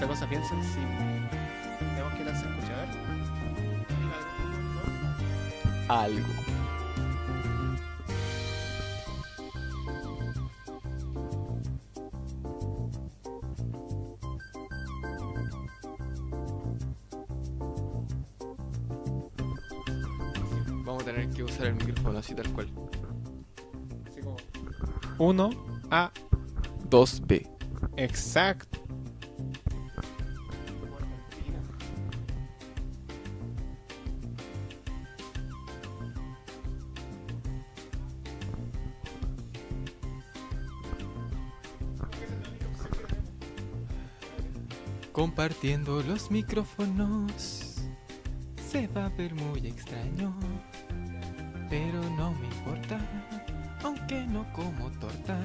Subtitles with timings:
[0.00, 0.88] Esta cosa bien sensible.
[1.78, 2.88] Tenemos que a escuchar.
[5.88, 6.26] Algo.
[20.82, 22.68] Vamos a tener que usar el micrófono así tal cual.
[24.08, 24.36] Así como
[25.18, 26.10] 1A.
[26.88, 27.46] 2B.
[27.98, 28.69] Exacto.
[45.20, 47.76] Compartiendo los micrófonos
[48.70, 50.34] se va a ver muy extraño,
[51.68, 52.98] pero no me importa,
[53.84, 55.38] aunque no como torta.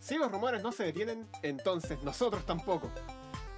[0.00, 2.90] Si los rumores no se detienen, entonces nosotros tampoco.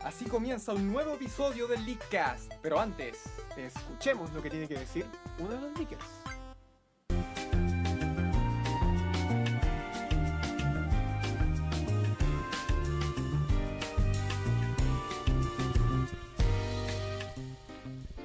[0.03, 2.53] Así comienza un nuevo episodio del Leakcast.
[2.63, 3.19] Pero antes,
[3.57, 5.05] Escuchemos lo que tiene que decir
[5.39, 6.05] uno de los leakers.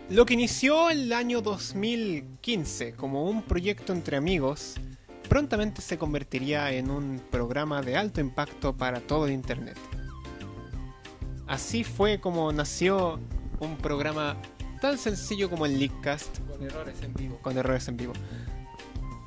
[0.10, 4.76] Lo que inició el año 2015 como un proyecto entre amigos
[5.30, 9.78] prontamente se convertiría en un programa de alto impacto para todo el Internet.
[11.48, 13.20] Así fue como nació
[13.60, 14.38] un programa
[14.82, 17.40] tan sencillo como el Leakcast, Con errores en vivo.
[17.42, 18.14] con errores en vivo.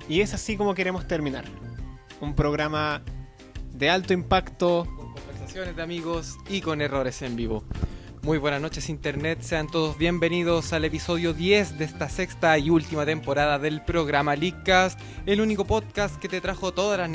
[0.08, 1.44] Y es así como queremos terminar.
[2.20, 3.02] Un programa
[3.72, 4.86] de alto impacto.
[4.96, 7.62] Con conversaciones de amigos y con errores en vivo.
[8.28, 13.06] Muy buenas noches Internet, sean todos bienvenidos al episodio 10 de esta sexta y última
[13.06, 17.08] temporada del programa Leakcast, el único podcast que te trajo todas las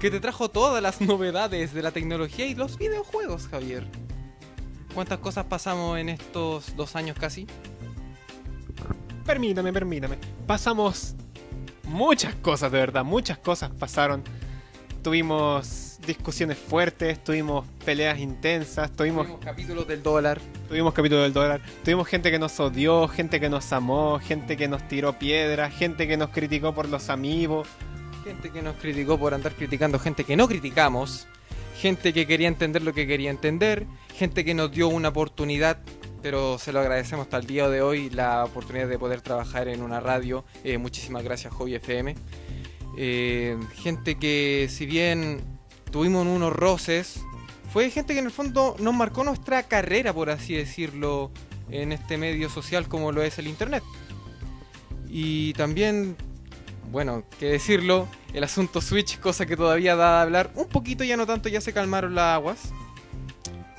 [0.00, 3.86] que te trajo todas las novedades de la tecnología y los videojuegos, Javier.
[4.94, 7.46] ¿Cuántas cosas pasamos en estos dos años casi?
[9.24, 10.18] Permítame, permítame.
[10.44, 11.14] Pasamos
[11.84, 13.04] muchas cosas, de verdad.
[13.04, 14.24] Muchas cosas pasaron.
[15.04, 20.40] Tuvimos discusiones fuertes, tuvimos peleas intensas, tuvimos, Tuvimos capítulos del dólar.
[20.68, 21.60] tuvimos capítulo del dólar.
[21.84, 26.06] Tuvimos gente que nos odió, gente que nos amó, gente que nos tiró piedras, gente
[26.06, 27.68] que nos criticó por los amigos.
[28.24, 31.26] Gente que nos criticó por andar criticando gente que no criticamos.
[31.80, 33.86] Gente que quería entender lo que quería entender.
[34.14, 35.78] Gente que nos dio una oportunidad,
[36.22, 39.82] pero se lo agradecemos hasta el día de hoy, la oportunidad de poder trabajar en
[39.82, 40.44] una radio.
[40.64, 42.16] Eh, muchísimas gracias, Hobby FM.
[42.98, 45.55] Eh, gente que, si bien
[45.90, 47.20] tuvimos unos roces,
[47.72, 51.30] fue gente que en el fondo nos marcó nuestra carrera, por así decirlo,
[51.70, 53.82] en este medio social como lo es el Internet.
[55.08, 56.16] Y también
[56.90, 61.16] bueno, que decirlo, el asunto Switch, cosa que todavía da a hablar un poquito, ya
[61.16, 62.72] no tanto, ya se calmaron las aguas.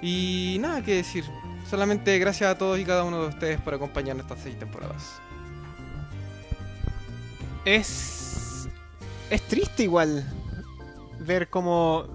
[0.01, 1.23] Y nada que decir,
[1.69, 5.19] solamente gracias a todos y cada uno de ustedes por acompañarnos estas seis temporadas.
[7.65, 8.67] Es.
[9.29, 10.25] Es triste igual
[11.27, 12.07] ver cómo.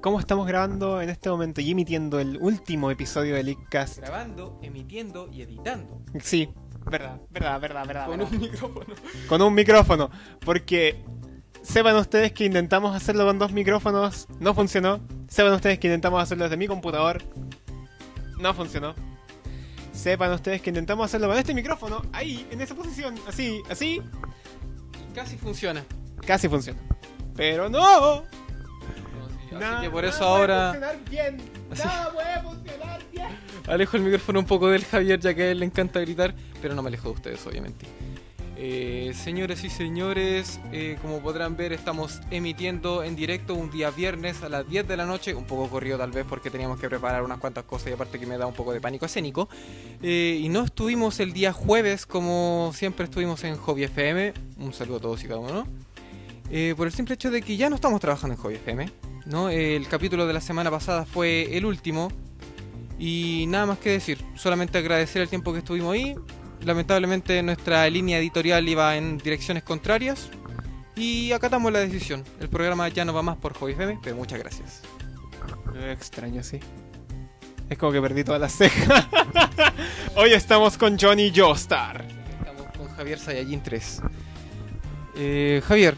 [0.00, 3.98] cómo estamos grabando en este momento y emitiendo el último episodio de Leakcast.
[3.98, 6.02] Grabando, emitiendo y editando.
[6.20, 6.48] Sí,
[6.90, 8.06] verdad, verdad, verdad, verdad.
[8.06, 8.32] Con verdad.
[8.32, 8.94] un micrófono.
[9.28, 10.10] con un micrófono.
[10.44, 11.04] Porque
[11.62, 14.98] sepan ustedes que intentamos hacerlo con dos micrófonos, no funcionó.
[15.28, 17.22] Sepan ustedes que intentamos hacerlo desde mi computador,
[18.40, 18.94] no funcionó.
[19.92, 24.00] Sepan ustedes que intentamos hacerlo con este micrófono, ahí, en esa posición, así, así,
[25.10, 25.84] Y casi funciona.
[26.26, 26.80] casi funciona.
[27.36, 28.24] Pero no.
[28.24, 30.92] Así Nada- que por eso ahora Nada
[32.12, 33.28] puede funcionar bien.
[33.66, 36.74] alejo el micrófono un poco del Javier, ya que a él le encanta gritar, pero
[36.74, 37.86] no me alejo de ustedes, obviamente.
[38.64, 44.42] Eh, señores y señores, eh, como podrán ver, estamos emitiendo en directo un día viernes
[44.44, 47.22] a las 10 de la noche, un poco corrido tal vez porque teníamos que preparar
[47.24, 49.48] unas cuantas cosas y aparte que me da un poco de pánico escénico.
[50.00, 54.32] Eh, y no estuvimos el día jueves como siempre estuvimos en Hobby FM.
[54.58, 55.66] Un saludo a todos y cada uno.
[56.50, 58.90] Eh, por el simple hecho de que ya no estamos trabajando en Hobby FM.
[59.26, 59.48] ¿no?
[59.48, 62.08] El capítulo de la semana pasada fue el último.
[62.98, 66.14] Y nada más que decir, solamente agradecer el tiempo que estuvimos ahí.
[66.62, 70.28] Lamentablemente nuestra línea editorial iba en direcciones contrarias.
[70.94, 72.22] Y acatamos la decisión.
[72.38, 74.82] El programa ya no va más por Hobby FM, pero muchas gracias.
[75.90, 76.60] Extraño, sí.
[77.70, 79.08] Es como que perdí todas las cejas.
[80.16, 82.04] Hoy estamos con Johnny Joestar.
[82.38, 84.02] Estamos con Javier Sayajin 3.
[85.16, 85.96] Eh, Javier,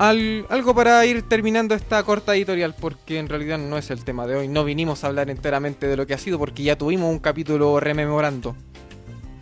[0.00, 4.26] al- algo para ir terminando esta corta editorial, porque en realidad no es el tema
[4.26, 4.48] de hoy.
[4.48, 7.78] No vinimos a hablar enteramente de lo que ha sido, porque ya tuvimos un capítulo
[7.80, 8.56] rememorando.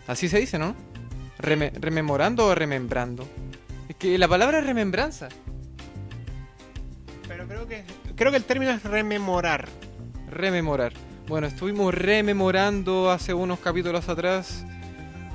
[0.05, 0.75] Así se dice, ¿no?
[1.39, 3.25] Reme- ¿Rememorando o remembrando?
[3.87, 5.29] Es que la palabra es remembranza.
[7.27, 7.83] Pero creo que
[8.15, 9.67] creo que el término es rememorar.
[10.29, 10.91] Rememorar.
[11.27, 14.65] Bueno, estuvimos rememorando hace unos capítulos atrás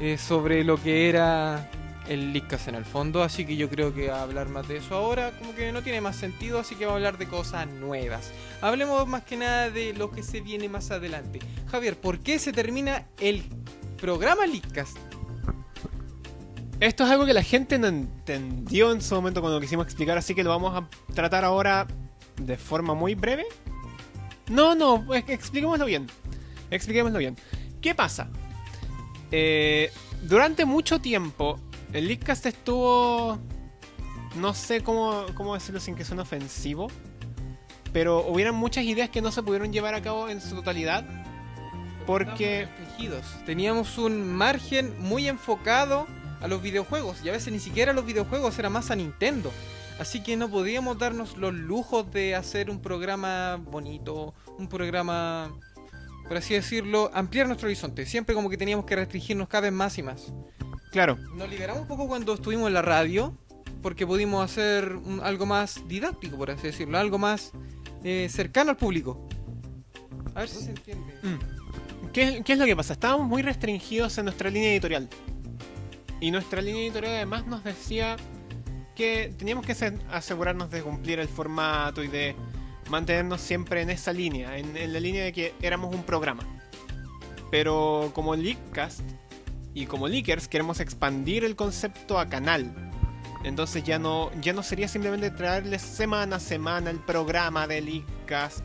[0.00, 1.70] eh, sobre lo que era
[2.08, 5.32] el Leadcast en el fondo, así que yo creo que hablar más de eso ahora
[5.38, 8.30] como que no tiene más sentido, así que vamos a hablar de cosas nuevas.
[8.60, 11.40] Hablemos más que nada de lo que se viene más adelante.
[11.70, 13.42] Javier, ¿por qué se termina el
[14.00, 14.96] programa Leadcast?
[16.80, 20.18] Esto es algo que la gente no entendió en su momento cuando lo quisimos explicar,
[20.18, 21.86] así que lo vamos a tratar ahora
[22.36, 23.46] de forma muy breve.
[24.50, 26.06] No, no, expliquémoslo bien.
[26.70, 27.36] Expliquémoslo bien.
[27.80, 28.28] ¿Qué pasa?
[29.30, 29.90] Eh,
[30.22, 31.58] durante mucho tiempo,
[31.94, 33.38] el Leadcast estuvo.
[34.36, 36.88] No sé cómo, cómo decirlo sin que suene ofensivo.
[37.92, 41.04] Pero hubieran muchas ideas que no se pudieron llevar a cabo en su totalidad.
[42.06, 42.68] Porque.
[43.46, 46.06] Teníamos un margen muy enfocado
[46.40, 49.50] a los videojuegos y a veces ni siquiera los videojuegos, era más a Nintendo.
[49.98, 55.56] Así que no podíamos darnos los lujos de hacer un programa bonito, un programa,
[56.26, 58.04] por así decirlo, ampliar nuestro horizonte.
[58.06, 60.32] Siempre como que teníamos que restringirnos cada vez más y más.
[60.94, 63.36] Claro, Nos liberamos un poco cuando estuvimos en la radio,
[63.82, 67.50] porque pudimos hacer un- algo más didáctico, por así decirlo, algo más
[68.04, 69.26] eh, cercano al público.
[70.36, 71.12] A ver si se entiende.
[72.12, 72.92] ¿Qué, qué es lo que pasa?
[72.92, 75.08] Estábamos muy restringidos en nuestra línea editorial.
[76.20, 78.14] Y nuestra línea editorial además nos decía
[78.94, 82.36] que teníamos que se- asegurarnos de cumplir el formato y de
[82.88, 86.44] mantenernos siempre en esa línea, en, en la línea de que éramos un programa.
[87.50, 89.00] Pero como Leakcast
[89.74, 92.72] y como Leakers queremos expandir el concepto a canal.
[93.42, 98.64] Entonces ya no, ya no sería simplemente traerles semana a semana el programa de Leakcast,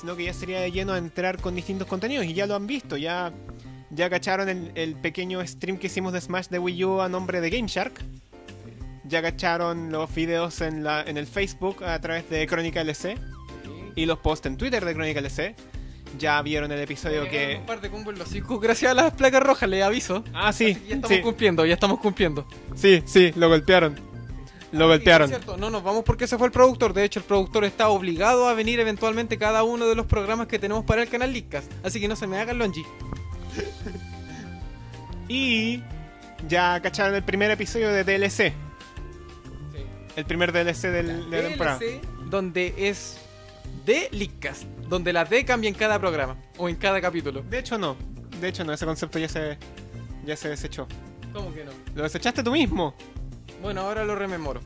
[0.00, 2.24] sino que ya sería de lleno entrar con distintos contenidos.
[2.24, 3.32] Y ya lo han visto, ya,
[3.90, 7.50] ya cacharon el, pequeño stream que hicimos de Smash de Wii U a nombre de
[7.50, 7.92] GameShark.
[9.06, 13.18] Ya cacharon los videos en, la, en el Facebook a través de Crónica LC
[13.96, 15.54] y los posts en Twitter de Crónica LC.
[16.18, 17.56] Ya vieron el episodio que...
[17.60, 20.24] Un par de combos en los hocico gracias a las placas rojas, les aviso.
[20.32, 22.46] Ah, sí, ya estamos sí, cumpliendo, ya estamos cumpliendo.
[22.74, 23.94] sí, sí, lo golpearon.
[24.72, 25.30] Lo Ah, sí, golpearon.
[25.30, 26.92] es cierto, No nos vamos porque se fue el productor.
[26.94, 30.58] De hecho, el productor está obligado a venir eventualmente cada uno de los programas que
[30.58, 31.70] tenemos para el canal Leadcast.
[31.84, 32.82] Así que no se me hagan longi.
[35.28, 35.82] Y
[36.48, 38.52] ya cacharon el primer episodio de DLC.
[40.16, 41.78] El primer DLC del, de la temporada.
[41.78, 43.18] DLC, donde es
[43.84, 44.64] de Leadcast.
[44.88, 47.42] Donde la D cambia en cada programa o en cada capítulo.
[47.42, 47.96] De hecho no.
[48.40, 49.58] De hecho no, ese concepto ya se,
[50.24, 50.86] ya se desechó.
[51.32, 51.72] ¿Cómo que no?
[51.94, 52.94] Lo desechaste tú mismo.
[53.62, 54.60] Bueno, ahora lo rememoro.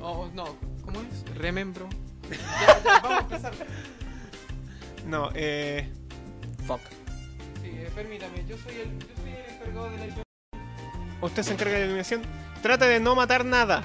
[0.00, 0.44] Oh, no,
[0.84, 1.36] ¿cómo es?
[1.36, 1.88] Remembro.
[2.30, 3.52] Ya, ya, vamos a empezar.
[5.06, 5.90] No, eh...
[6.66, 6.80] Fuck.
[7.62, 10.22] Sí, eh, permítame, yo soy el, yo soy el encargado de la.
[11.20, 12.22] Usted se encarga de la iluminación.
[12.62, 13.82] Trata de no matar nada.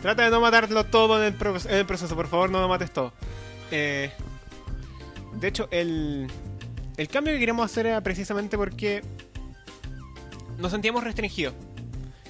[0.00, 2.14] Trata de no matarlo todo en el, pro- en el proceso.
[2.14, 3.12] Por favor, no lo mates todo.
[3.70, 4.12] Eh,
[5.40, 6.30] de hecho, el,
[6.96, 9.02] el cambio que queríamos hacer era precisamente porque
[10.58, 11.54] nos sentíamos restringidos.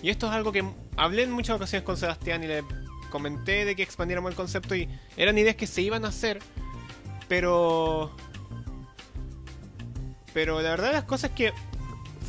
[0.02, 0.64] Y esto es algo que
[0.96, 2.64] hablé en muchas ocasiones con Sebastián y le
[3.10, 6.38] comenté de que expandiéramos el concepto y eran ideas que se iban a hacer,
[7.28, 8.14] pero...
[10.34, 11.52] Pero la verdad de las cosas es que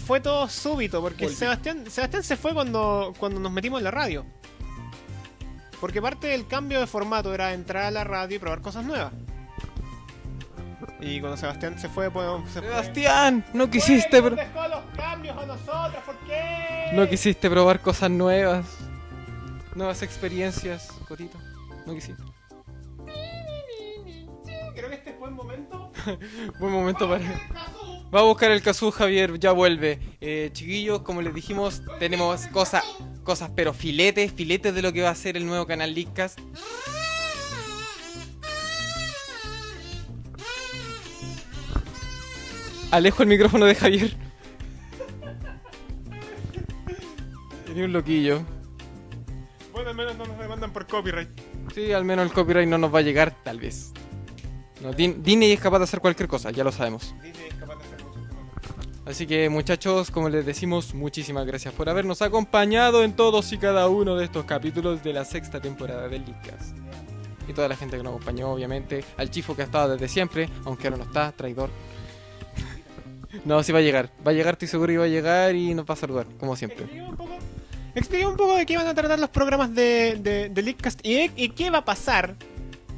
[0.05, 1.29] fue todo súbito, porque.
[1.29, 4.25] Sebastián, Sebastián se fue cuando, cuando nos metimos en la radio.
[5.79, 9.13] Porque parte del cambio de formato era entrar a la radio y probar cosas nuevas.
[11.03, 12.69] Y cuando Sebastián se fue, pues se fue.
[12.69, 16.89] Sebastián, no quisiste, Güey, pro- nos dejó los cambios a nosotros, ¿por qué?
[16.93, 18.65] no quisiste probar cosas nuevas,
[19.75, 21.37] nuevas experiencias, Cotito.
[21.85, 22.23] No quisiste.
[24.75, 25.91] Creo que este es buen momento.
[26.59, 27.23] Buen momento para.
[28.13, 29.99] Va a buscar el Kazoo, Javier, ya vuelve.
[30.19, 32.83] Eh, chiquillos, como les dijimos, tenemos cosas,
[33.23, 36.39] cosas, pero filetes, filetes de lo que va a ser el nuevo canal Leadcast.
[42.93, 44.15] Alejo el micrófono de Javier.
[47.65, 48.43] Tenía un loquillo.
[49.71, 51.27] Bueno, al menos no nos demandan por copyright.
[51.73, 53.91] Sí, al menos el copyright no nos va a llegar, tal vez.
[54.82, 57.15] No, Din- Disney es capaz de hacer cualquier cosa, ya lo sabemos.
[57.23, 58.27] Disney es capaz de hacer muchas
[58.75, 58.88] cosas.
[59.08, 63.88] Así que muchachos, como les decimos, muchísimas gracias por habernos acompañado en todos y cada
[63.88, 66.77] uno de estos capítulos de la sexta temporada del Leadcast.
[67.47, 69.03] Y toda la gente que nos acompañó, obviamente.
[69.17, 71.71] Al chifo que ha estado desde siempre, aunque ahora no está, traidor.
[73.46, 74.10] No, sí va a llegar.
[74.26, 76.56] Va a llegar, estoy seguro que va a llegar y nos va a saludar, como
[76.56, 76.84] siempre.
[76.84, 77.38] Expliquemos un poco,
[77.96, 81.32] expliquemos un poco de qué van a tratar los programas de, de, de Leakcast y,
[81.36, 82.36] y qué va a pasar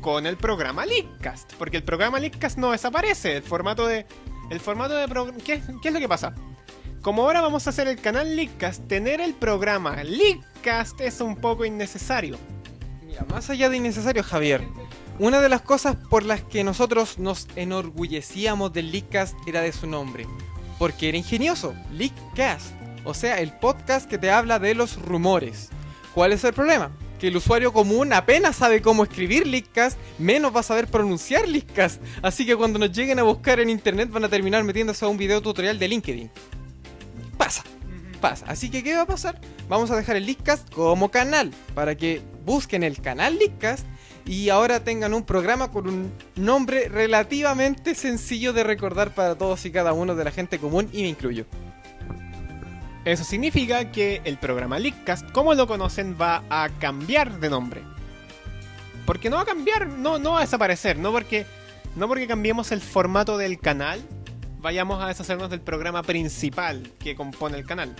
[0.02, 1.54] con el programa Leakcast.
[1.54, 3.38] Porque el programa Leakcast no desaparece.
[3.38, 4.06] El formato de.
[4.50, 5.08] El formato de.
[5.44, 6.36] ¿qué, ¿Qué es lo que pasa?
[7.02, 11.66] Como ahora vamos a hacer el canal Leakcast, tener el programa Leakcast es un poco
[11.66, 12.38] innecesario.
[13.06, 14.64] Mira, más allá de innecesario, Javier,
[15.20, 19.88] una de las cosas por las que nosotros nos enorgullecíamos del Leakcast era de su
[19.88, 20.28] nombre.
[20.78, 22.74] Porque era ingenioso, Leakcast.
[23.06, 25.70] O sea, el podcast que te habla de los rumores.
[26.14, 26.92] ¿Cuál es el problema?
[27.20, 32.02] Que el usuario común apenas sabe cómo escribir Leakcast, menos va a saber pronunciar Leakcast.
[32.22, 35.18] Así que cuando nos lleguen a buscar en internet van a terminar metiéndose a un
[35.18, 36.32] video tutorial de LinkedIn.
[37.38, 37.64] Pasa
[38.26, 38.46] pasa.
[38.48, 39.40] Así que, ¿qué va a pasar?
[39.70, 43.86] Vamos a dejar el Leakcast como canal para que busquen el canal Leakcast
[44.26, 49.72] y ahora tengan un programa con un nombre relativamente sencillo de recordar para todos y
[49.72, 51.46] cada uno de la gente común y me incluyo.
[53.06, 57.84] Eso significa que el programa Leakcast, como lo conocen, va a cambiar de nombre.
[59.06, 61.46] Porque no va a cambiar, no, no va a desaparecer, no porque,
[61.96, 64.02] no porque cambiemos el formato del canal,
[64.60, 67.96] vayamos a deshacernos del programa principal que compone el canal.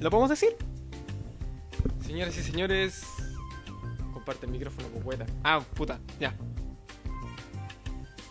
[0.00, 0.50] ¿Lo podemos decir?
[2.06, 3.02] Señoras y señores,
[4.28, 5.26] comparte el micrófono con.
[5.42, 6.34] Ah, puta, ya.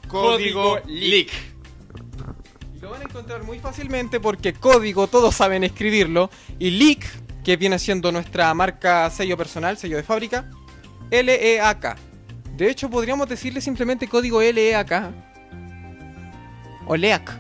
[0.07, 1.29] Código Leak.
[2.75, 6.29] Y lo van a encontrar muy fácilmente porque código todos saben escribirlo
[6.59, 10.49] y Leak, que viene siendo nuestra marca sello personal, sello de fábrica,
[11.09, 11.95] L-E-A-K.
[12.55, 15.11] De hecho, podríamos decirle simplemente código L-E-A-K.
[16.85, 17.37] O LEAC.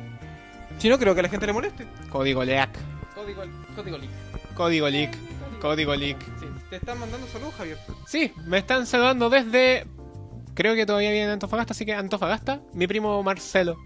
[0.79, 1.87] Si no, creo que a la gente le moleste.
[2.09, 2.71] Código LEAC.
[3.15, 4.11] Código Código, código leak.
[4.55, 5.17] Código leak.
[5.61, 6.19] Código leak.
[6.39, 7.77] Sí, te están mandando saludos, Javier.
[8.05, 9.85] Sí, me están saludando desde.
[10.53, 13.77] Creo que todavía viene en Antofagasta, así que Antofagasta, mi primo Marcelo.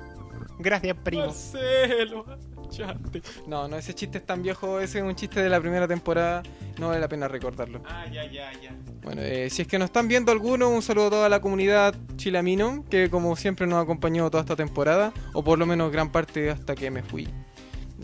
[0.57, 1.25] Gracias, primo.
[1.25, 2.25] Marcelo,
[2.69, 3.21] chate.
[3.47, 6.43] No, no, ese chiste es tan viejo, ese es un chiste de la primera temporada,
[6.79, 7.81] no vale la pena recordarlo.
[7.85, 8.73] Ah, ya, ya, ya.
[9.03, 11.95] Bueno, eh, si es que nos están viendo algunos, un saludo a toda la comunidad
[12.15, 16.49] chilamino, que como siempre nos acompañó toda esta temporada, o por lo menos gran parte
[16.49, 17.27] hasta que me fui.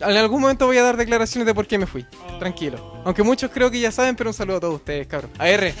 [0.00, 2.06] En algún momento voy a dar declaraciones de por qué me fui,
[2.38, 3.02] tranquilo.
[3.04, 5.30] Aunque muchos creo que ya saben, pero un saludo a todos ustedes, cabros.
[5.38, 5.72] AR.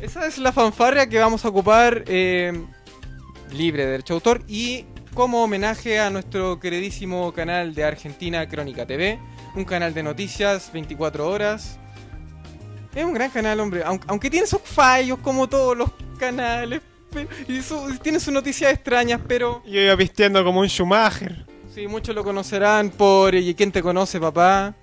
[0.00, 2.52] Esa es la fanfarria que vamos a ocupar eh,
[3.52, 8.86] libre de derecho de autor y como homenaje a nuestro queridísimo canal de Argentina Crónica
[8.86, 9.18] TV,
[9.54, 11.78] un canal de noticias 24 horas.
[12.94, 16.80] Es un gran canal, hombre, aunque, aunque tiene sus fallos como todos los canales,
[17.12, 21.44] pero- y su- tiene sus noticias extrañas, pero Yo iba vistiendo como un Schumacher.
[21.74, 24.74] sí, muchos lo conocerán por ¿Y quién te conoce, papá?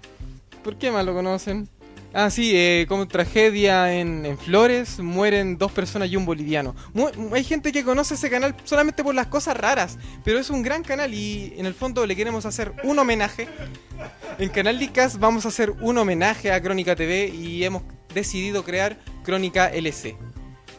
[0.64, 1.70] ¿Por qué más lo conocen?
[2.14, 6.74] Ah, sí, eh, como tragedia en, en Flores, mueren dos personas y un boliviano.
[6.94, 10.64] Mu- hay gente que conoce ese canal solamente por las cosas raras, pero es un
[10.64, 13.48] gran canal y en el fondo le queremos hacer un homenaje.
[14.40, 18.98] En Canal Licas vamos a hacer un homenaje a Crónica TV y hemos decidido crear
[19.24, 20.18] Crónica LC.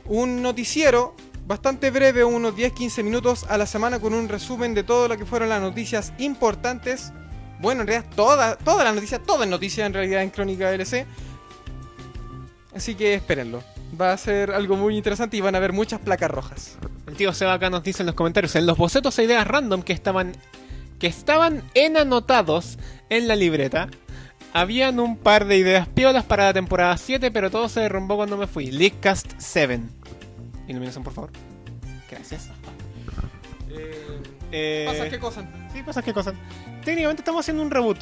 [0.06, 1.14] Un noticiero
[1.48, 5.24] bastante breve, unos 10-15 minutos a la semana con un resumen de todo lo que
[5.24, 7.10] fueron las noticias importantes.
[7.58, 11.06] Bueno, en realidad todas toda las noticias, todas noticias en realidad en Crónica LC.
[12.76, 13.64] Así que espérenlo.
[13.98, 16.76] Va a ser algo muy interesante y van a ver muchas placas rojas.
[17.06, 19.82] El tío Seba acá nos dice en los comentarios, en los bocetos e ideas random
[19.82, 20.32] que estaban
[20.98, 23.88] que estaban en anotados en la libreta,
[24.52, 28.36] habían un par de ideas piolas para la temporada 7, pero todo se derrumbó cuando
[28.36, 28.70] me fui.
[28.70, 29.80] Leakcast 7.
[30.68, 31.30] Iluminación, por favor.
[32.10, 32.50] Gracias.
[34.50, 35.44] Eh, ¿Pasa qué cosa?
[35.72, 36.32] Sí, pasa qué cosa.
[36.84, 37.98] Técnicamente estamos haciendo un reboot.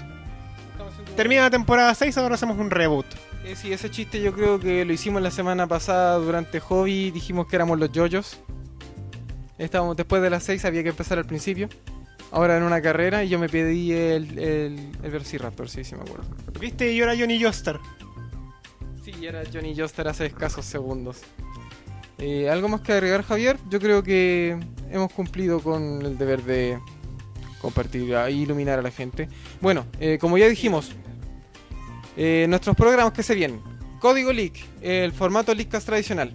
[1.16, 3.06] Termina la temporada 6, ahora hacemos un reboot.
[3.44, 7.10] Eh, sí, ese chiste yo creo que lo hicimos la semana pasada durante Hobby.
[7.10, 8.38] Dijimos que éramos los yoyos.
[9.58, 11.68] Estábamos después de las 6, había que empezar al principio.
[12.32, 16.02] Ahora en una carrera y yo me pedí el, el, el Velociraptor, sí, sí me
[16.02, 16.24] acuerdo.
[16.60, 16.92] ¿Viste?
[16.92, 17.78] Y ahora Johnny Joster.
[19.04, 21.22] Sí, era Johnny Joster hace escasos segundos.
[22.18, 23.58] Eh, ¿Algo más que agregar, Javier?
[23.68, 24.58] Yo creo que
[24.90, 26.78] hemos cumplido con el deber de
[27.60, 29.28] compartir e iluminar a la gente.
[29.60, 30.92] Bueno, eh, como ya dijimos,
[32.16, 33.60] eh, nuestros programas que se vienen.
[34.00, 36.34] Código Leak, el formato Leakcast tradicional.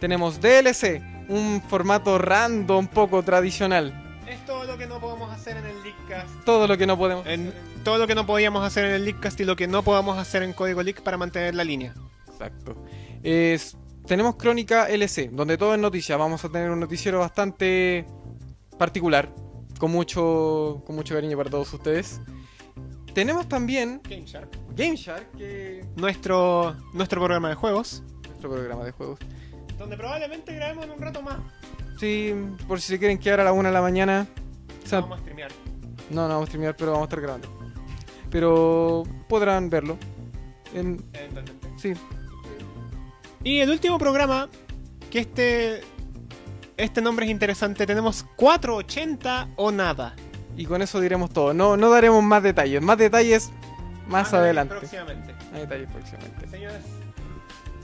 [0.00, 3.98] Tenemos DLC, un formato random poco tradicional.
[4.28, 6.44] Es todo lo que no podemos hacer en el Leakcast.
[6.44, 8.92] Todo lo que no podemos En hacer en- todo lo que no podíamos hacer en
[8.92, 11.94] el Leakcast y lo que no podamos hacer en Código Leak para mantener la línea.
[12.28, 12.76] Exacto.
[13.22, 16.16] Es- tenemos Crónica LC, donde todo es noticia.
[16.16, 18.06] Vamos a tener un noticiero bastante
[18.78, 19.34] particular,
[19.78, 22.20] con mucho, con mucho cariño para todos ustedes.
[23.14, 24.48] Tenemos también Game Shark.
[24.74, 28.02] Game Shark, que Nuestro, nuestro programa de juegos.
[28.28, 29.18] nuestro programa de juegos.
[29.78, 31.36] Donde probablemente grabemos en un rato más.
[32.00, 32.34] Sí,
[32.66, 34.26] por si se quieren quedar a la una de la mañana.
[34.82, 35.50] O sea, Vamos a streamear.
[36.10, 37.48] no, no vamos a streamear, pero vamos a estar grabando.
[38.30, 39.98] Pero podrán verlo.
[40.74, 41.68] En, Eventualmente.
[41.76, 41.92] sí,
[43.44, 44.48] Y el último programa,
[45.10, 45.80] que este.
[46.76, 47.86] Este nombre es interesante.
[47.86, 50.14] Tenemos 480 o nada.
[50.56, 51.54] y con eso diremos todo.
[51.54, 52.82] No, no daremos más detalles.
[52.82, 53.50] Más detalles
[54.08, 54.74] más adelante.
[54.74, 55.34] Próximamente.
[55.50, 56.48] Más detalles próximamente.
[56.48, 56.84] Señores,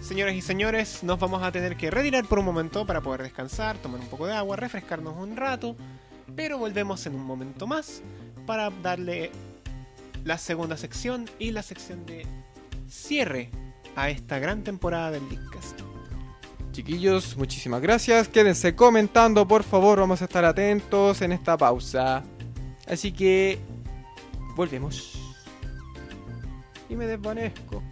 [0.00, 3.78] señores y señores, nos vamos a tener que retirar por un momento para poder descansar,
[3.78, 5.76] tomar un poco de agua, refrescarnos un rato,
[6.34, 8.02] pero volvemos en un momento más
[8.46, 9.30] para darle
[10.24, 12.26] la segunda sección y la sección de
[12.88, 13.50] cierre
[13.98, 15.80] a esta gran temporada del Leadcast.
[16.70, 18.28] Chiquillos, muchísimas gracias.
[18.28, 19.98] Quédense comentando, por favor.
[19.98, 22.22] Vamos a estar atentos en esta pausa.
[22.86, 23.58] Así que
[24.54, 25.18] volvemos.
[26.88, 27.82] Y me desvanezco.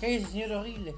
[0.00, 0.94] Cállese, señor horrible.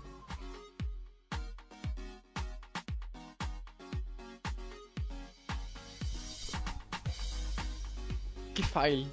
[8.55, 9.07] ¿Qué file?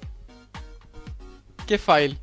[1.66, 2.18] ¿Qué file?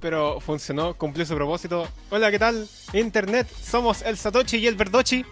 [0.00, 1.88] Pero funcionó, cumplió su propósito.
[2.10, 2.68] Hola, ¿qué tal?
[2.92, 5.24] Internet, somos el Satoshi y el Verdochi.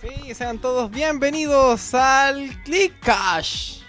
[0.00, 3.80] Sí, sean todos bienvenidos al Click Cash.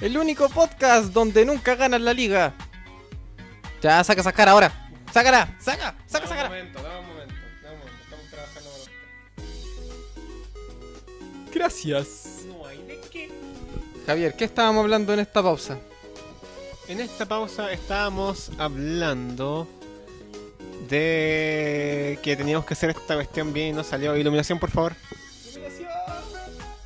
[0.00, 2.52] El único podcast donde nunca ganan la liga.
[3.80, 4.85] Ya, saca esa cara ahora.
[5.16, 6.48] Sácala, saca, saca esa cara.
[6.50, 8.02] momento, dame un momento, dame un momento.
[8.04, 8.70] Estamos trabajando
[11.54, 12.42] Gracias.
[12.46, 13.30] No hay de qué.
[14.04, 15.78] Javier, ¿qué estábamos hablando en esta pausa?
[16.86, 19.66] En esta pausa estábamos hablando
[20.86, 24.14] de que teníamos que hacer esta cuestión bien y no salió.
[24.18, 24.92] Iluminación, por favor.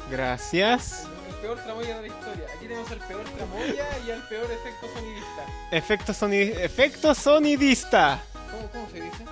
[0.08, 1.04] Gracias.
[1.30, 2.46] El peor tramoya de la historia.
[2.84, 5.46] Tenemos el peor tramoya y el peor efecto sonidista.
[5.70, 8.22] Efecto, soni- efecto sonidista.
[8.50, 9.24] ¿Cómo, cómo se dice?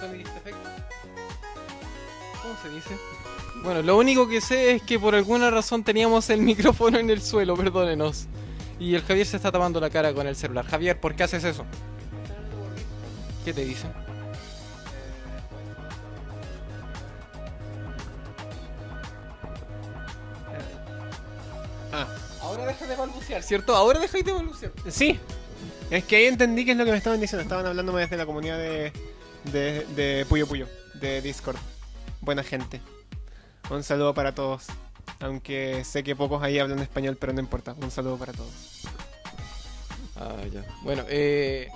[0.00, 0.68] ¿Sonidista efecto?
[2.42, 2.96] ¿Cómo se dice?
[3.62, 7.20] Bueno, lo único que sé es que por alguna razón teníamos el micrófono en el
[7.20, 8.26] suelo, perdónenos.
[8.80, 10.64] Y el Javier se está tapando la cara con el celular.
[10.66, 11.64] Javier, ¿por qué haces eso?
[13.44, 13.86] ¿Qué te dice?
[21.92, 22.06] Ah,
[22.48, 23.76] Ahora deja de balbucear, ¿cierto?
[23.76, 24.72] Ahora dejáis de balbucear.
[24.88, 25.18] sí.
[25.90, 27.42] Es que ahí entendí qué es lo que me estaban diciendo.
[27.42, 28.92] Estaban hablándome desde la comunidad de,
[29.52, 31.56] de, de Puyo Puyo, de Discord.
[32.20, 32.80] Buena gente.
[33.70, 34.66] Un saludo para todos.
[35.20, 37.74] Aunque sé que pocos ahí hablan español, pero no importa.
[37.80, 38.82] Un saludo para todos.
[40.16, 40.64] Ah, ya.
[40.82, 41.68] Bueno, eh,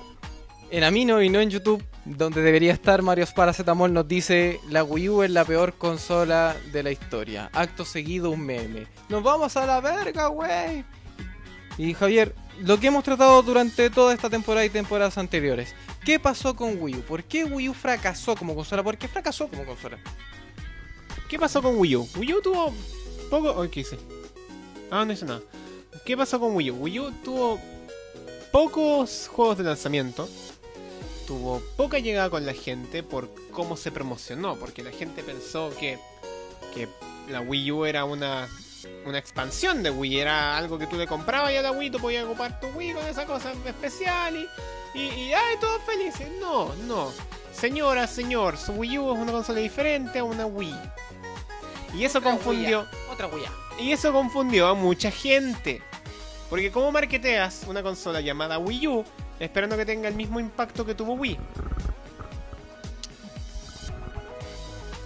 [0.72, 5.08] en Amino y no en YouTube, donde debería estar Mario Paracetamol, nos dice la Wii
[5.10, 7.50] U es la peor consola de la historia.
[7.52, 8.86] Acto seguido un meme.
[9.10, 10.82] Nos vamos a la verga, wey.
[11.76, 15.74] Y Javier, lo que hemos tratado durante toda esta temporada y temporadas anteriores.
[16.06, 17.00] ¿Qué pasó con Wii U?
[17.02, 18.82] ¿Por qué Wii U fracasó como consola?
[18.82, 19.98] ¿Por qué fracasó como consola?
[21.28, 22.08] ¿Qué pasó con Wii U?
[22.16, 22.74] Wii U tuvo
[23.28, 23.60] poco.
[23.60, 23.98] Ay, ¿qué hice?
[24.90, 25.42] Ah, no hice nada.
[26.06, 26.76] ¿Qué pasó con Wii U?
[26.76, 27.60] Wii U tuvo
[28.50, 30.26] pocos juegos de lanzamiento.
[31.26, 34.56] Tuvo poca llegada con la gente por cómo se promocionó.
[34.56, 35.98] Porque la gente pensó que,
[36.74, 36.88] que
[37.28, 38.48] la Wii U era una,
[39.06, 40.20] una expansión de Wii.
[40.20, 42.94] Era algo que tú le comprabas y a la Wii tú podías ocupar tu Wii
[42.94, 46.28] con esa cosa especial y, y, y ay, todos felices.
[46.40, 47.12] No, no.
[47.52, 50.74] Señora, señor, su Wii U es una consola diferente a una Wii.
[51.94, 52.86] Y eso confundió.
[53.10, 53.44] Otra Wii.
[53.78, 55.82] Y eso confundió a mucha gente.
[56.48, 59.04] Porque como marketeas una consola llamada Wii U
[59.44, 61.38] esperando que tenga el mismo impacto que tuvo Wii.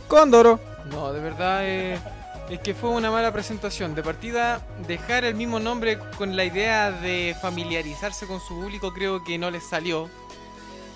[0.09, 0.61] Cóndoro.
[0.91, 1.99] No, de verdad eh,
[2.49, 3.95] es que fue una mala presentación.
[3.95, 9.25] De partida, dejar el mismo nombre con la idea de familiarizarse con su público creo
[9.25, 10.09] que no les salió.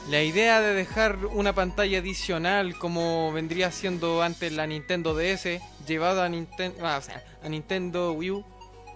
[0.08, 6.24] La idea de dejar una pantalla adicional como vendría siendo antes la Nintendo DS, llevada
[6.24, 8.44] a, Ninten- ah, o sea, a Nintendo Wii U,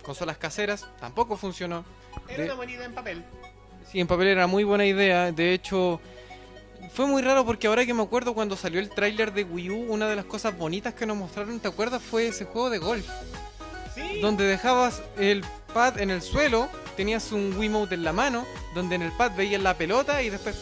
[0.02, 1.84] consolas caseras, tampoco funcionó.
[2.28, 3.24] Era De- una moneda en papel.
[3.90, 5.30] Sí, en papel era muy buena idea.
[5.32, 6.00] De hecho,
[6.92, 9.92] fue muy raro porque ahora que me acuerdo cuando salió el tráiler de Wii U,
[9.92, 12.02] una de las cosas bonitas que nos mostraron, ¿te acuerdas?
[12.02, 13.06] Fue ese juego de golf.
[13.94, 14.20] Sí.
[14.20, 18.44] Donde dejabas el pad en el suelo, tenías un Wiimote en la mano,
[18.74, 20.56] donde en el pad veías la pelota y después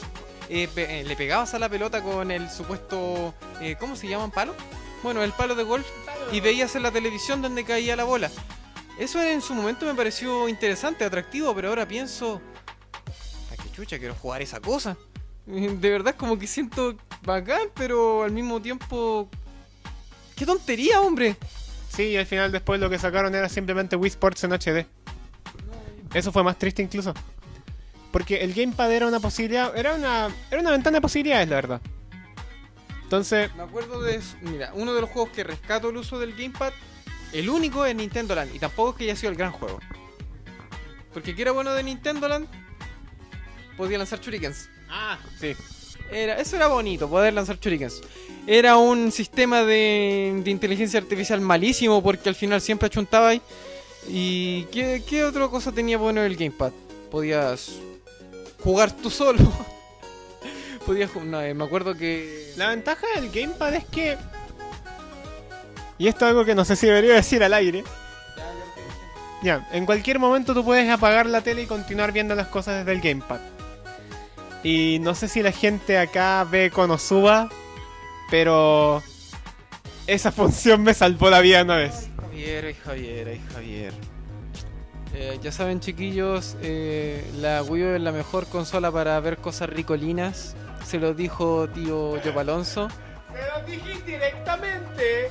[0.51, 3.35] eh, pe- eh, le pegabas a la pelota con el supuesto...
[3.63, 4.31] eh, ¿Cómo se llaman?
[4.31, 4.55] ¿Palo?
[5.03, 5.87] Bueno, el palo de golf
[6.31, 8.31] y veías en la televisión donde caía la bola.
[8.99, 12.52] Eso en su momento me pareció interesante, atractivo, pero ahora pienso, ¿a qué
[13.73, 14.97] chucha quiero jugar esa cosa?
[15.47, 19.29] De verdad como que siento bacán, pero al mismo tiempo...
[20.37, 21.37] ¡Qué tontería, hombre!
[21.89, 24.87] Sí, y al final después lo que sacaron era simplemente Wii Sports en HD.
[26.15, 27.13] Eso fue más triste incluso.
[28.11, 31.81] Porque el Gamepad era una posibilidad, era una, era una ventana de posibilidades, la verdad.
[33.03, 34.21] Entonces, Me acuerdo de...
[34.41, 36.73] Mira, uno de los juegos que rescato el uso del Gamepad,
[37.33, 39.81] el único es Nintendo Land, y tampoco es que haya sido el gran juego.
[41.13, 42.49] Porque que era bueno de Nintendo Land,
[43.83, 44.69] podía lanzar shurikens.
[44.89, 45.55] ah, sí.
[46.11, 48.01] Era, eso era bonito, poder lanzar shurikens.
[48.47, 53.41] Era un sistema de, de inteligencia artificial malísimo porque al final siempre achuntaba ahí.
[54.09, 56.73] ¿Y qué, qué otra cosa tenía bueno el Gamepad?
[57.11, 57.73] Podías
[58.63, 59.39] jugar tú solo.
[60.87, 62.53] Podías ju- no, eh, me acuerdo que...
[62.57, 64.19] La ventaja del Gamepad es que...
[65.99, 67.85] Y esto es algo que no sé si debería decir al aire.
[69.43, 72.93] Ya, en cualquier momento tú puedes apagar la tele y continuar viendo las cosas desde
[72.93, 73.41] el Gamepad.
[74.63, 77.49] Y no sé si la gente acá ve Konosuba,
[78.31, 79.03] pero
[80.07, 82.09] esa función me salvó la vida una vez.
[82.21, 83.93] Javier, ay Javier, ay Javier.
[85.15, 89.69] Eh, ya saben chiquillos, eh, la Wii U es la mejor consola para ver cosas
[89.69, 90.57] ricolinas.
[90.87, 92.89] se lo dijo tío Joe Alonso.
[93.33, 95.31] ¡Me lo dijiste directamente!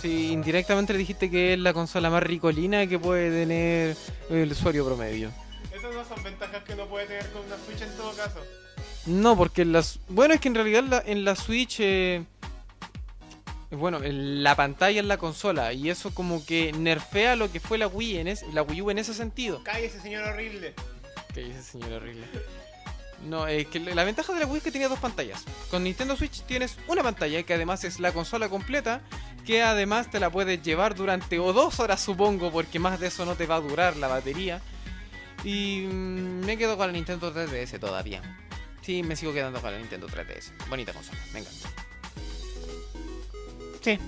[0.00, 3.96] Sí, indirectamente le dijiste que es la consola más ricolina que puede tener
[4.30, 5.30] el usuario promedio.
[6.00, 8.40] No son ventajas que uno puede tener con una Switch en todo caso.
[9.06, 9.98] No, porque en las...
[10.08, 11.76] Bueno, es que en realidad la- en la Switch...
[11.80, 12.24] eh,
[13.70, 17.78] Bueno, en la pantalla es la consola y eso como que nerfea lo que fue
[17.78, 19.62] la Wii en es- la Wii U en ese sentido.
[19.62, 20.74] Cállese, señor horrible.
[21.34, 22.26] Dice señor horrible.
[23.28, 25.44] No, es que la ventaja de la Wii es que tenía dos pantallas.
[25.70, 29.02] Con Nintendo Switch tienes una pantalla que además es la consola completa,
[29.46, 33.24] que además te la puedes llevar durante o dos horas supongo, porque más de eso
[33.26, 34.62] no te va a durar la batería.
[35.44, 38.22] Y mm, me quedo con la Nintendo 3DS todavía.
[38.82, 40.52] Sí, me sigo quedando con la Nintendo 3DS.
[40.68, 41.68] Bonita consola, me encanta.
[43.80, 43.98] Sí.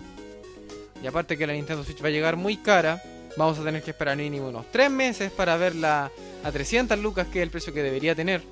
[1.03, 3.03] Y aparte que la Nintendo Switch va a llegar muy cara,
[3.37, 6.11] vamos a tener que esperar mínimo unos 3 meses para verla
[6.45, 8.43] a 300 lucas, que es el precio que debería tener.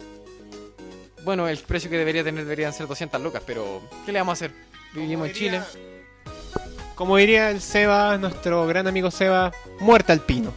[1.22, 4.44] Bueno, el precio que debería tener deberían ser 200 lucas, pero ¿qué le vamos a
[4.44, 4.52] hacer?
[4.94, 5.60] Vivimos en Chile.
[6.94, 10.52] Como diría el Seba, nuestro gran amigo Seba, muerta al pino.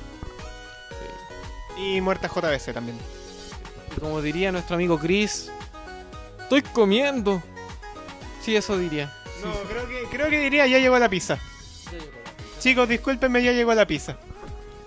[1.78, 2.98] Y muerta JBC también.
[3.96, 5.52] Y como diría nuestro amigo Chris,
[6.40, 7.42] estoy comiendo.
[8.42, 9.14] Sí, eso diría.
[9.44, 11.38] No, creo que, creo que diría ya llegó la pizza.
[12.60, 14.18] Chicos, discúlpenme, ya llegó la pizza.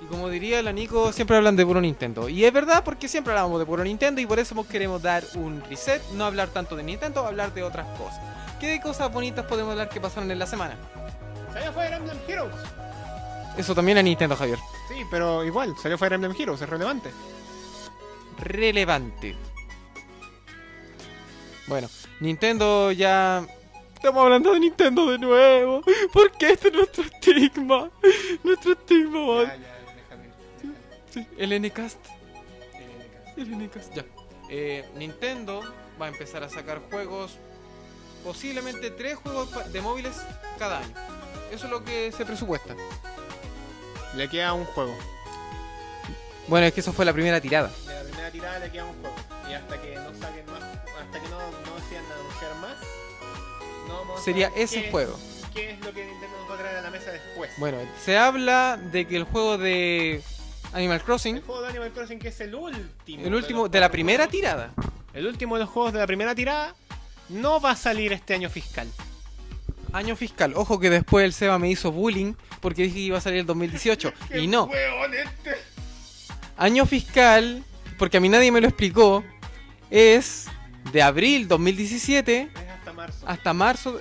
[0.01, 2.29] Y como diría la Nico, siempre hablan de puro Nintendo.
[2.29, 5.63] Y es verdad porque siempre hablamos de puro Nintendo y por eso queremos dar un
[5.69, 8.21] reset, no hablar tanto de Nintendo, hablar de otras cosas.
[8.61, 10.77] ¿Qué de cosas bonitas podemos hablar que pasaron en la semana?
[12.29, 12.55] Heroes.
[13.57, 14.59] Eso también es Nintendo, Javier.
[14.97, 17.11] Sí, pero igual, salió Fire Emblem Heroes, es relevante.
[18.39, 19.37] Relevante.
[21.67, 21.91] Bueno,
[22.21, 23.47] Nintendo ya...
[23.93, 25.83] Estamos hablando de Nintendo de nuevo.
[26.15, 27.91] Porque este es nuestro estigma.
[28.43, 29.53] Nuestro estigma, man.
[31.11, 31.99] Sí, el NCAST.
[33.37, 34.05] El NCAST, ya.
[34.49, 35.61] Eh, Nintendo
[36.01, 37.37] va a empezar a sacar juegos,
[38.25, 40.17] posiblemente tres juegos de móviles
[40.59, 40.95] cada año.
[41.53, 42.75] Eso es lo que se presupuesta.
[44.17, 44.97] Le queda un juego.
[46.49, 47.71] Bueno, es que eso fue la primera tirada.
[47.87, 49.17] De la primera tirada le queda un juego.
[49.51, 52.77] Y hasta que no saquen más, hasta que no, no decidan anunciar más,
[53.89, 55.19] no vamos a Sería saber ese qué- juego.
[55.55, 57.51] ¿Qué es lo que Nintendo nos va a traer a la mesa después?
[57.59, 60.23] Bueno, se habla de que el juego de
[60.73, 63.25] Animal Crossing, El juego de Animal Crossing que es el último.
[63.27, 64.73] el último los de la primera tirada.
[65.15, 66.75] El último de los juegos de la primera tirada
[67.31, 68.87] no va a salir este año fiscal.
[69.93, 70.53] Año fiscal.
[70.57, 72.35] Ojo que después el Seba me hizo bullying
[72.67, 74.13] porque dije que iba a salir el 2018.
[74.35, 74.69] y no.
[75.15, 75.55] este!
[76.57, 77.63] Año fiscal,
[77.97, 79.23] porque a mí nadie me lo explicó,
[79.89, 80.47] es
[80.91, 83.29] de abril 2017 Es hasta marzo.
[83.29, 84.01] hasta marzo.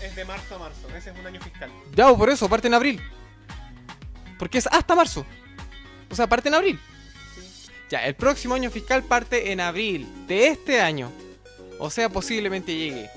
[0.00, 0.86] es de marzo a marzo.
[0.96, 1.72] Ese es un año fiscal.
[1.96, 3.00] Ya, por eso, parte en abril.
[4.38, 5.26] Porque es hasta marzo.
[6.10, 6.78] O sea, parte en abril.
[7.90, 11.10] Ya, el próximo año fiscal parte en abril de este año.
[11.80, 13.10] O sea, posiblemente llegue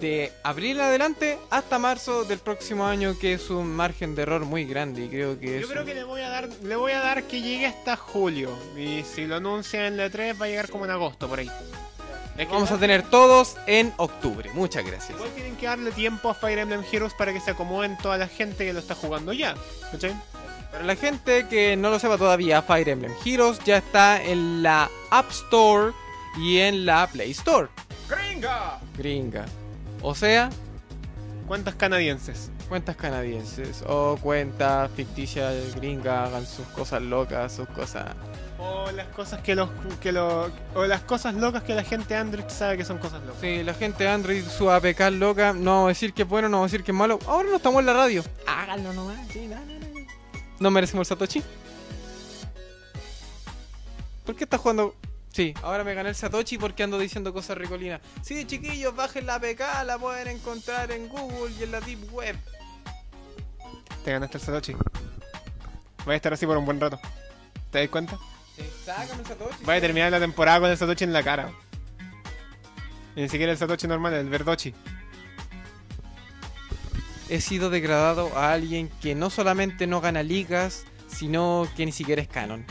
[0.00, 4.64] de abril adelante hasta marzo del próximo año, que es un margen de error muy
[4.64, 5.04] grande.
[5.04, 7.40] Y creo que Yo creo que le voy a dar le voy a dar que
[7.40, 8.50] llegue hasta julio.
[8.76, 11.50] Y si lo anuncian en la 3 va a llegar como en agosto por ahí.
[12.36, 14.50] Es que Vamos a tener todos en octubre.
[14.52, 15.10] Muchas gracias.
[15.10, 18.28] Igual tienen que darle tiempo a Fire Emblem Heroes para que se acomoden toda la
[18.28, 19.54] gente que lo está jugando ya.
[19.90, 20.14] ¿Cachai?
[20.70, 24.90] Para la gente que no lo sepa todavía, Fire Emblem Heroes ya está en la
[25.10, 25.92] App Store
[26.36, 27.68] y en la Play Store.
[28.08, 28.80] ¡Gringa!
[28.98, 29.46] Gringa.
[30.02, 30.50] O sea,
[31.46, 32.50] ¿Cuántas canadienses?
[32.68, 38.14] cuentas canadienses o cuentas ficticias gringas hagan sus cosas locas, sus cosas.
[38.58, 39.68] O las cosas que los
[40.00, 43.40] que lo, o las cosas locas que la gente Android sabe que son cosas locas.
[43.40, 46.58] Sí, la gente Android, su APK loca, no vamos a decir que es bueno, no
[46.58, 47.18] vamos a decir que es malo.
[47.26, 48.24] Ahora no estamos en la radio.
[48.46, 49.86] Háganlo nomás, sí, no, no, no.
[50.58, 51.42] ¿No merecemos el Satoshi?
[54.24, 54.94] ¿Por qué estás jugando?
[55.36, 58.00] Sí, ahora me gané el Satoshi porque ando diciendo cosas ricolinas.
[58.22, 62.38] Sí, chiquillos, bajen la APK, la pueden encontrar en Google y en la Deep Web.
[64.02, 64.72] Te ganaste el Satoshi.
[66.06, 66.98] Voy a estar así por un buen rato.
[67.70, 68.18] ¿Te das cuenta?
[68.56, 69.62] Sí, sácame el Satoshi.
[69.62, 71.52] Voy a terminar la temporada con el Satoshi en la cara.
[73.14, 74.72] Y ni siquiera el Satoshi normal, el Verdochi.
[77.28, 82.22] He sido degradado a alguien que no solamente no gana ligas, sino que ni siquiera
[82.22, 82.64] es canon.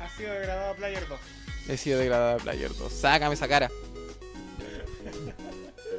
[0.00, 1.43] Ha sido grabado a Player 2.
[1.68, 2.92] He sido degradado a Player 2.
[2.92, 3.70] Sácame esa cara.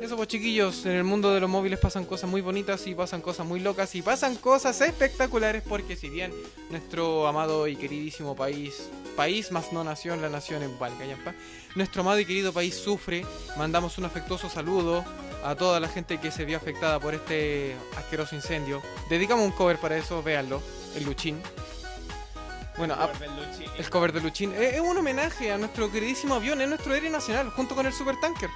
[0.02, 3.22] Eso pues chiquillos, en el mundo de los móviles pasan cosas muy bonitas y pasan
[3.22, 6.32] cosas muy locas y pasan cosas espectaculares porque si bien
[6.70, 11.34] nuestro amado y queridísimo país, país más no nación, la nación en Valcayampa,
[11.74, 13.26] nuestro amado y querido país sufre,
[13.58, 15.04] mandamos un afectuoso saludo
[15.44, 18.84] a toda la gente que se vio afectada por este asqueroso incendio.
[19.10, 20.62] Dedicamos un cover para eso, véanlo,
[20.96, 21.42] el Luchín.
[22.78, 23.10] Bueno, a-
[23.78, 27.10] el cover de Luchín es, es un homenaje a nuestro queridísimo avión, es nuestro héroe
[27.10, 28.50] nacional, junto con el Super Tanker.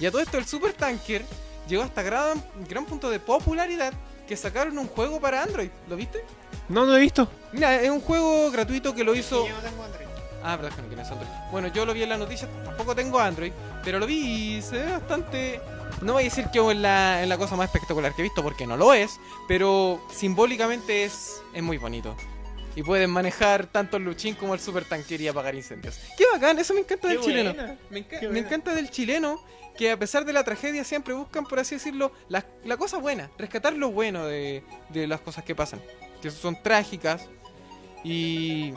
[0.00, 1.24] Y a todo esto, el Super Tanker
[1.68, 3.92] llegó hasta gran, gran punto de popularidad
[4.26, 5.70] que sacaron un juego para Android.
[5.88, 6.24] ¿Lo viste?
[6.68, 7.28] No, no lo he visto.
[7.52, 9.46] Mira, es un juego gratuito que lo hizo.
[9.46, 10.06] Yo no tengo Android.
[10.44, 11.28] Ah, verdad que no tienes Android.
[11.52, 13.52] Bueno, yo lo vi en las noticias, tampoco tengo Android,
[13.84, 15.60] pero lo vi y se ve bastante.
[16.00, 18.42] No voy a decir que es la, es la cosa más espectacular que he visto,
[18.42, 22.16] porque no lo es, pero simbólicamente es, es muy bonito.
[22.74, 25.98] Y pueden manejar tanto el Luchín como el Super Tanker y apagar incendios.
[26.16, 26.58] ¡Qué bacán!
[26.58, 27.54] Eso me encanta Qué del chileno.
[27.54, 27.76] buena.
[27.90, 29.42] Me, enca- Qué me encanta del chileno
[29.76, 33.30] que a pesar de la tragedia siempre buscan, por así decirlo, la, la cosa buena,
[33.38, 35.80] rescatar lo bueno de, de las cosas que pasan,
[36.22, 37.26] que son trágicas
[38.04, 38.72] y,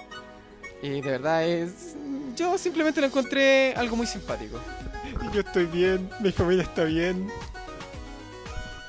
[0.82, 1.96] y de verdad es...
[2.36, 4.60] Yo simplemente lo encontré algo muy simpático.
[5.34, 7.30] Yo estoy bien, mi familia está bien.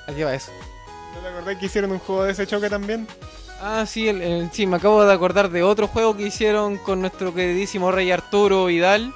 [0.09, 0.53] Aquí va eso.
[1.15, 3.07] ¿No te acordás que hicieron un juego de ese choque también?
[3.61, 7.01] Ah, sí, el- el- sí, me acabo de acordar de otro juego que hicieron con
[7.01, 9.13] nuestro queridísimo rey Arturo Vidal.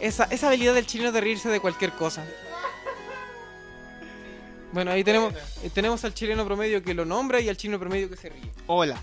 [0.00, 2.24] Esa, esa habilidad del chileno de reírse de cualquier cosa.
[4.72, 8.08] Bueno, ahí tenemos, eh, tenemos al chileno promedio que lo nombra y al chileno promedio
[8.08, 8.50] que se ríe.
[8.66, 8.96] Hola.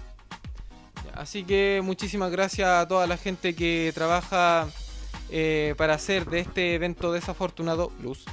[1.14, 4.68] Así que muchísimas gracias a toda la gente que trabaja
[5.30, 8.26] eh, para hacer de este evento desafortunado, Luz,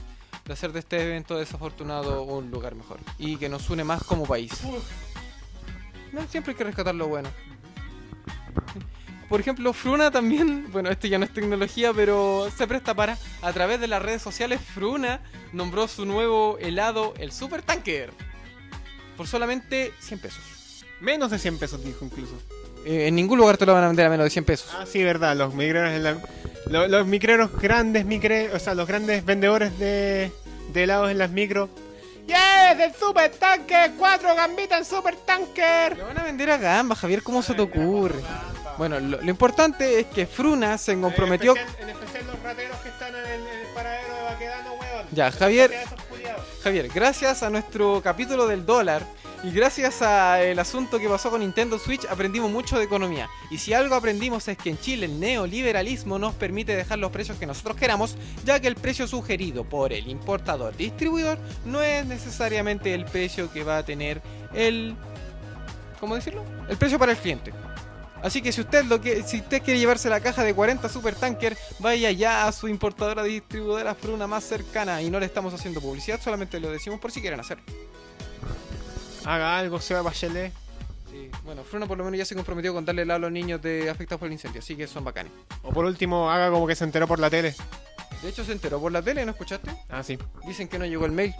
[0.46, 4.24] de hacer de este evento desafortunado un lugar mejor y que nos une más como
[4.24, 4.52] país.
[6.12, 7.28] No, siempre hay que rescatar lo bueno.
[9.28, 13.52] Por ejemplo, Fruna también, bueno, esto ya no es tecnología, pero se presta para, a
[13.52, 15.20] través de las redes sociales, Fruna
[15.52, 18.12] nombró su nuevo helado, el Super Tanker,
[19.16, 20.42] por solamente 100 pesos.
[21.00, 22.34] Menos de 100 pesos dijo incluso.
[22.86, 24.70] Eh, en ningún lugar te lo van a vender a menos de 100 pesos.
[24.78, 26.18] Ah, sí, verdad, los micreros en la-
[26.70, 30.30] lo- los, micreros grandes, micre, o sea, los grandes vendedores de,
[30.72, 31.68] de helados en las micro.
[32.66, 32.80] ¡Yes!
[32.80, 33.92] ¡El super tanker!
[33.96, 35.96] ¡Cuatro gambitas en super tanker!
[35.96, 38.20] Lo van a vender a gamba, Javier, ¿cómo se te ocurre?
[38.76, 41.54] Bueno, lo, lo importante es que Fruna se comprometió...
[41.56, 44.72] En especial, en especial los rateros que están en el, en el paradero de Baquedano,
[44.74, 45.06] weón.
[45.12, 45.72] Ya, Javier.
[46.62, 49.06] Javier, gracias a nuestro capítulo del dólar
[49.42, 53.28] y gracias al asunto que pasó con Nintendo Switch aprendimos mucho de economía.
[53.50, 57.38] Y si algo aprendimos es que en Chile el neoliberalismo nos permite dejar los precios
[57.38, 62.94] que nosotros queramos, ya que el precio sugerido por el importador distribuidor no es necesariamente
[62.94, 64.22] el precio que va a tener
[64.54, 64.96] el
[66.00, 66.44] ¿cómo decirlo?
[66.68, 67.52] El precio para el cliente.
[68.22, 71.14] Así que si usted lo que si usted quiere llevarse la caja de 40 Super
[71.14, 75.80] Tanker, vaya ya a su importadora distribuidora Fruna más cercana y no le estamos haciendo
[75.80, 77.58] publicidad, solamente lo decimos por si quieren hacer.
[79.26, 80.52] Haga algo, Seba Bachelet.
[81.10, 83.60] Sí, bueno, Fruna por lo menos ya se comprometió con darle helado a los niños
[83.60, 85.32] de afectados por el incendio, así que son bacanes.
[85.62, 87.54] O por último, haga como que se enteró por la tele.
[88.22, 89.70] De hecho se enteró por la tele, ¿no escuchaste?
[89.88, 90.16] Ah, sí.
[90.46, 91.34] Dicen que no llegó el mail.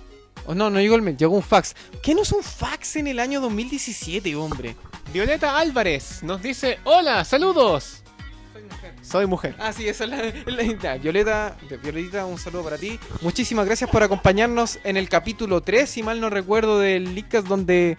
[0.47, 1.75] O no, no llegó el mail, llegó un fax.
[2.03, 4.77] ¿Qué no es un fax en el año 2017, hombre?
[5.13, 8.03] Violeta Álvarez nos dice: Hola, saludos.
[9.03, 9.55] Soy mujer.
[9.59, 10.23] Ah, sí, esa es la,
[10.97, 12.99] Violeta, Violetita, un saludo para ti.
[13.21, 17.99] Muchísimas gracias por acompañarnos en el capítulo 3, si mal no recuerdo, del Leadcast donde,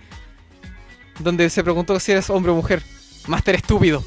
[1.19, 2.83] donde se preguntó si eres hombre o mujer.
[3.27, 4.03] Máster estúpido.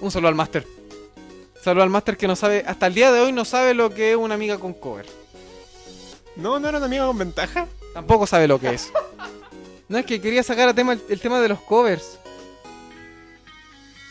[0.00, 0.66] Un saludo al Máster.
[1.62, 4.12] Saludo al Máster que no sabe, hasta el día de hoy no sabe lo que
[4.12, 5.06] es una amiga con cover.
[6.36, 7.66] No, no era una amiga con ventaja.
[7.92, 8.90] Tampoco sabe lo que es.
[9.88, 12.18] No es que quería sacar a tema el, el tema de los covers.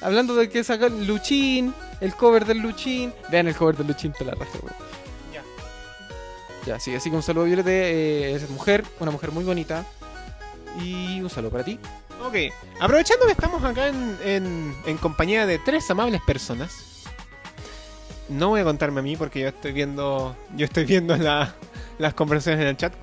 [0.02, 3.14] Hablando de que sacar Luchín, el cover del Luchín.
[3.30, 4.76] Vean el cover del Luchín, te la raja, weón.
[5.34, 5.44] Ya.
[6.66, 7.70] Ya, sí, así que un saludo, Violeta.
[7.72, 9.86] eh, es mujer, una mujer muy bonita.
[10.82, 11.80] Y un saludo para ti.
[12.24, 12.36] Ok,
[12.80, 16.72] aprovechando que estamos acá en, en- en compañía de tres amables personas.
[18.30, 20.36] No voy a contarme a mí porque yo estoy viendo.
[20.56, 21.56] Yo estoy viendo la-
[21.98, 22.94] las conversaciones en el chat.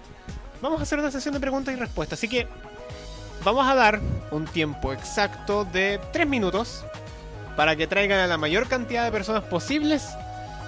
[0.63, 2.19] Vamos a hacer una sesión de preguntas y respuestas.
[2.19, 2.47] Así que
[3.47, 4.01] vamos a dar
[4.33, 6.85] un tiempo exacto de tres minutos
[7.57, 10.09] para que traigan a la mayor cantidad de personas posibles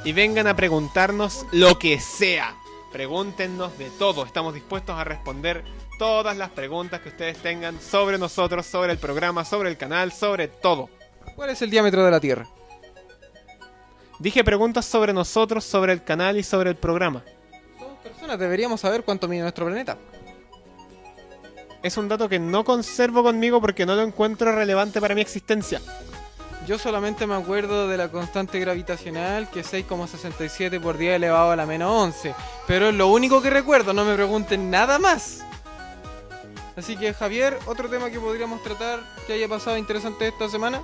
[0.04, 2.54] y vengan a preguntarnos lo que sea.
[2.92, 4.24] Pregúntenos de todo.
[4.24, 5.64] Estamos dispuestos a responder
[5.98, 10.46] todas las preguntas que ustedes tengan sobre nosotros, sobre el programa, sobre el canal, sobre
[10.46, 10.88] todo.
[11.34, 12.46] ¿Cuál es el diámetro de la Tierra?
[14.20, 17.24] Dije preguntas sobre nosotros, sobre el canal y sobre el programa.
[17.76, 19.98] Somos personas, deberíamos saber cuánto mide nuestro planeta.
[21.82, 25.80] Es un dato que no conservo conmigo porque no lo encuentro relevante para mi existencia.
[26.66, 31.56] Yo solamente me acuerdo de la constante gravitacional, que es 6,67 por 10 elevado a
[31.56, 32.34] la menos 11.
[32.66, 35.44] Pero es lo único que recuerdo, no me pregunten nada más.
[36.76, 40.82] Así que Javier, otro tema que podríamos tratar que haya pasado interesante esta semana,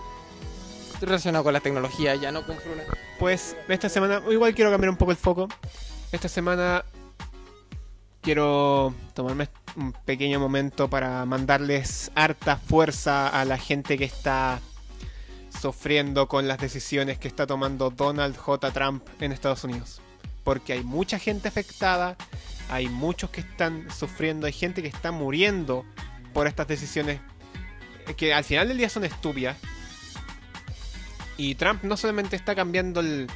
[1.00, 2.84] relacionado con la tecnología, ya no con Fruna.
[3.18, 5.48] Pues esta semana, igual quiero cambiar un poco el foco.
[6.12, 6.84] Esta semana
[8.22, 14.60] quiero tomarme un pequeño momento para mandarles harta fuerza a la gente que está
[15.60, 18.70] sufriendo con las decisiones que está tomando Donald J.
[18.72, 20.00] Trump en Estados Unidos.
[20.42, 22.16] Porque hay mucha gente afectada,
[22.68, 25.84] hay muchos que están sufriendo, hay gente que está muriendo
[26.32, 27.20] por estas decisiones
[28.16, 29.56] que al final del día son estúpidas.
[31.36, 33.28] Y Trump no solamente está cambiando el...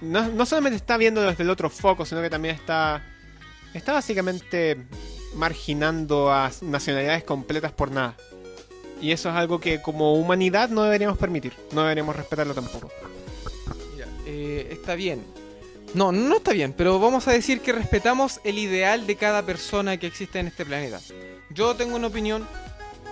[0.00, 3.02] No, no solamente está viendo desde el otro foco, sino que también está...
[3.72, 4.84] Está básicamente
[5.34, 8.16] marginando a nacionalidades completas por nada.
[9.00, 11.52] Y eso es algo que como humanidad no deberíamos permitir.
[11.72, 12.90] No deberíamos respetarlo tampoco.
[13.92, 15.22] Mira, eh, está bien.
[15.94, 19.96] No, no está bien, pero vamos a decir que respetamos el ideal de cada persona
[19.96, 21.00] que existe en este planeta.
[21.50, 22.44] Yo tengo una opinión,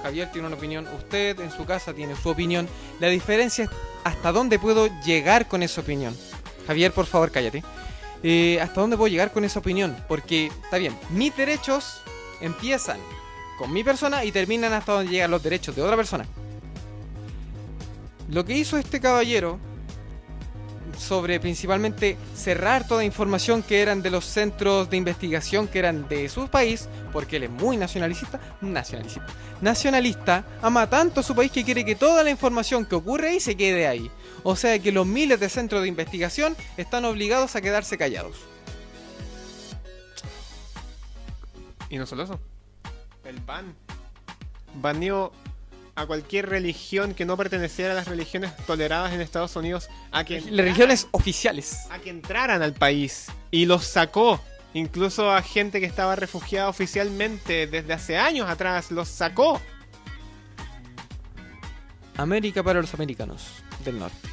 [0.02, 2.68] Javier tiene una opinión, usted en su casa tiene su opinión.
[2.98, 3.70] La diferencia es
[4.02, 6.16] hasta dónde puedo llegar con esa opinión.
[6.66, 7.62] Javier, por favor, cállate.
[8.22, 9.96] Eh, ¿Hasta dónde puedo llegar con esa opinión?
[10.08, 12.02] Porque, está bien, mis derechos
[12.40, 12.98] empiezan
[13.58, 16.26] con mi persona y terminan hasta donde llegan los derechos de otra persona.
[18.28, 19.58] Lo que hizo este caballero
[20.98, 26.28] sobre principalmente cerrar toda información que eran de los centros de investigación que eran de
[26.28, 29.26] su país, porque él es muy nacionalista, nacionalista,
[29.60, 33.56] nacionalista, ama tanto su país que quiere que toda la información que ocurre ahí se
[33.56, 34.10] quede ahí.
[34.44, 38.36] O sea que los miles de centros de investigación están obligados a quedarse callados.
[41.88, 42.40] Y no solo eso.
[43.24, 43.74] El ban.
[44.74, 45.32] Baneó
[45.94, 50.40] a cualquier religión que no perteneciera a las religiones toleradas en Estados Unidos a que,
[50.40, 51.86] Las religiones oficiales.
[51.90, 53.26] a que entraran al país.
[53.50, 54.40] Y los sacó.
[54.74, 58.90] Incluso a gente que estaba refugiada oficialmente desde hace años atrás.
[58.90, 59.60] Los sacó.
[62.16, 63.48] América para los americanos
[63.84, 64.31] del norte.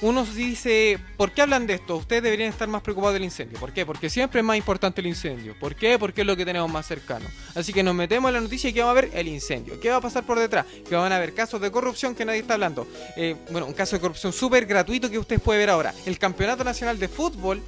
[0.00, 1.96] Uno dice, ¿por qué hablan de esto?
[1.96, 3.58] Ustedes deberían estar más preocupados del incendio.
[3.58, 3.86] ¿Por qué?
[3.86, 5.56] Porque siempre es más importante el incendio.
[5.58, 5.98] ¿Por qué?
[5.98, 7.26] Porque es lo que tenemos más cercano.
[7.54, 9.10] Así que nos metemos en la noticia y ¿qué vamos a ver?
[9.14, 9.80] El incendio.
[9.80, 10.66] ¿Qué va a pasar por detrás?
[10.88, 12.86] Que van a haber casos de corrupción que nadie está hablando.
[13.16, 15.94] Eh, bueno, un caso de corrupción súper gratuito que ustedes pueden ver ahora.
[16.04, 17.62] El Campeonato Nacional de Fútbol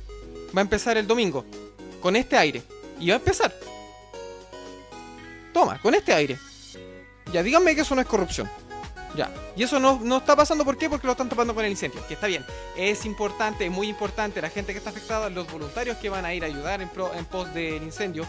[0.54, 1.44] va a empezar el domingo.
[2.02, 2.62] Con este aire.
[3.00, 3.54] Y va a empezar.
[5.52, 6.38] Toma, con este aire.
[7.32, 8.48] Ya, díganme que eso no es corrupción.
[9.16, 9.32] Ya.
[9.56, 10.90] Y eso no, no está pasando, ¿por qué?
[10.90, 12.06] Porque lo están tapando con el incendio.
[12.06, 12.44] Que está bien.
[12.76, 16.34] Es importante, es muy importante la gente que está afectada, los voluntarios que van a
[16.34, 18.26] ir a ayudar en, pro- en pos del incendio.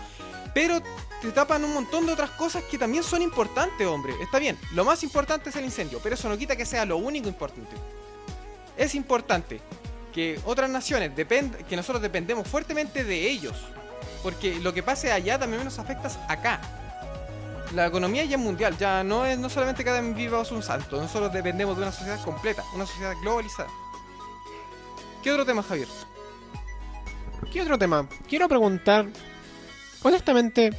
[0.53, 0.81] Pero
[1.21, 4.13] te tapan un montón de otras cosas que también son importantes, hombre.
[4.21, 6.97] Está bien, lo más importante es el incendio, pero eso no quita que sea lo
[6.97, 7.75] único importante.
[8.77, 9.59] Es importante
[10.13, 13.55] que otras naciones, depend que nosotros dependemos fuertemente de ellos.
[14.23, 16.59] Porque lo que pase allá también nos afecta acá.
[17.73, 21.01] La economía ya es mundial, ya no es no solamente cada viva es un santo,
[21.01, 23.69] nosotros dependemos de una sociedad completa, una sociedad globalizada.
[25.21, 25.87] ¿Qué otro tema, Javier?
[27.51, 28.07] ¿Qué otro tema?
[28.27, 29.07] Quiero preguntar.
[30.03, 30.71] Honestamente.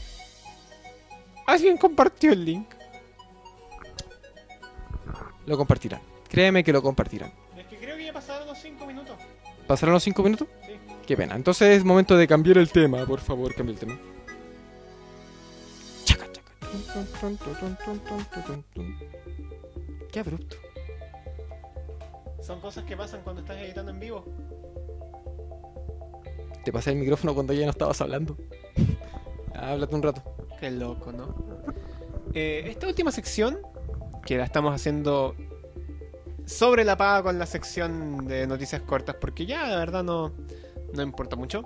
[1.46, 2.68] ¿Alguien compartió el link?
[5.46, 6.00] Lo compartirán.
[6.28, 7.32] Créeme que lo compartirán.
[7.56, 9.16] Es que creo que ya pasaron los 5 minutos.
[9.66, 10.48] ¿Pasaron los 5 minutos?
[10.66, 10.72] Sí.
[11.06, 11.36] Qué pena.
[11.36, 13.98] Entonces es momento de cambiar el tema, por favor, cambia el tema.
[20.12, 20.56] Qué abrupto.
[22.40, 24.24] Son cosas que pasan cuando estás editando en vivo.
[26.64, 28.36] Te pasé el micrófono cuando ya no estabas hablando.
[29.54, 30.22] Háblate un rato.
[30.60, 31.34] Qué loco, ¿no?
[32.34, 33.60] Eh, esta última sección,
[34.24, 35.34] que la estamos haciendo
[36.44, 40.32] sobre la paga con la sección de noticias cortas, porque ya de verdad no,
[40.94, 41.62] no importa mucho.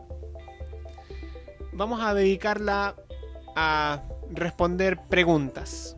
[1.73, 2.97] Vamos a dedicarla
[3.55, 5.97] a responder preguntas.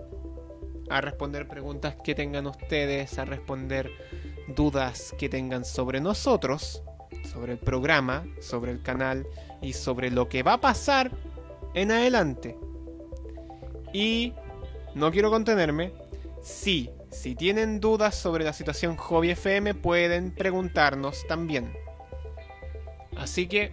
[0.91, 3.91] A responder preguntas que tengan ustedes, a responder
[4.49, 6.83] dudas que tengan sobre nosotros,
[7.25, 9.27] sobre el programa, sobre el canal
[9.63, 11.11] y sobre lo que va a pasar
[11.75, 12.57] en adelante.
[13.93, 14.35] Y
[14.95, 15.93] no quiero contenerme.
[16.43, 21.73] Sí, si tienen dudas sobre la situación Hobby FM, pueden preguntarnos también.
[23.17, 23.73] Así que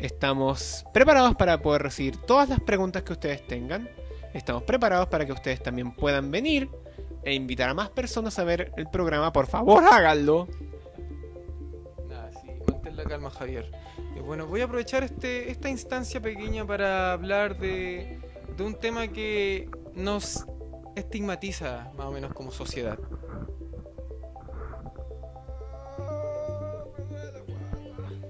[0.00, 3.88] estamos preparados para poder recibir todas las preguntas que ustedes tengan.
[4.34, 6.70] Estamos preparados para que ustedes también puedan venir
[7.22, 9.32] e invitar a más personas a ver el programa.
[9.32, 10.48] Por favor, háganlo.
[12.08, 13.70] Nada, sí, mantén la calma, Javier.
[14.16, 18.20] Y bueno, voy a aprovechar este, esta instancia pequeña para hablar de,
[18.56, 20.46] de un tema que nos
[20.96, 22.98] estigmatiza más o menos como sociedad.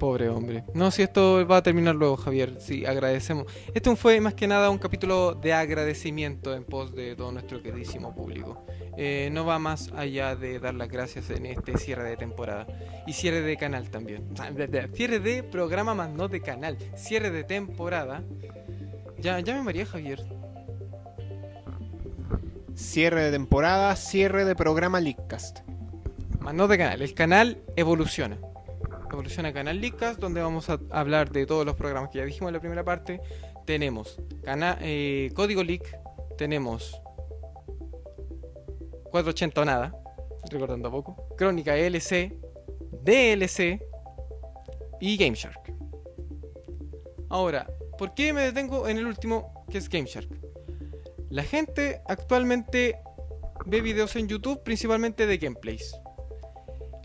[0.01, 0.65] Pobre hombre.
[0.73, 2.57] No, si esto va a terminar luego, Javier.
[2.59, 3.45] Sí, agradecemos.
[3.75, 8.15] Este fue más que nada un capítulo de agradecimiento en pos de todo nuestro queridísimo
[8.15, 8.65] público.
[8.97, 12.67] Eh, no va más allá de dar las gracias en este cierre de temporada.
[13.07, 14.27] Y cierre de canal también.
[14.95, 16.79] Cierre de programa más no de canal.
[16.97, 18.25] Cierre de temporada.
[19.19, 20.25] Ya, ya me maría Javier.
[22.75, 25.59] Cierre de temporada, cierre de programa Leakcast.
[26.39, 27.03] Más no de canal.
[27.03, 28.39] El canal evoluciona.
[29.13, 32.55] Evoluciona Canal Leadcast, donde vamos a hablar de todos los programas que ya dijimos en
[32.55, 33.21] la primera parte.
[33.67, 35.99] Tenemos cana- eh, Código Leak,
[36.39, 37.01] tenemos
[39.11, 39.95] 480 o nada,
[40.51, 41.29] recordando a poco.
[41.37, 42.39] Crónica LC,
[43.03, 43.81] DLC
[45.01, 45.75] y Game Shark.
[47.29, 50.29] Ahora, ¿por qué me detengo en el último que es Game Shark?
[51.31, 52.97] La gente actualmente
[53.67, 55.95] ve videos en YouTube principalmente de gameplays.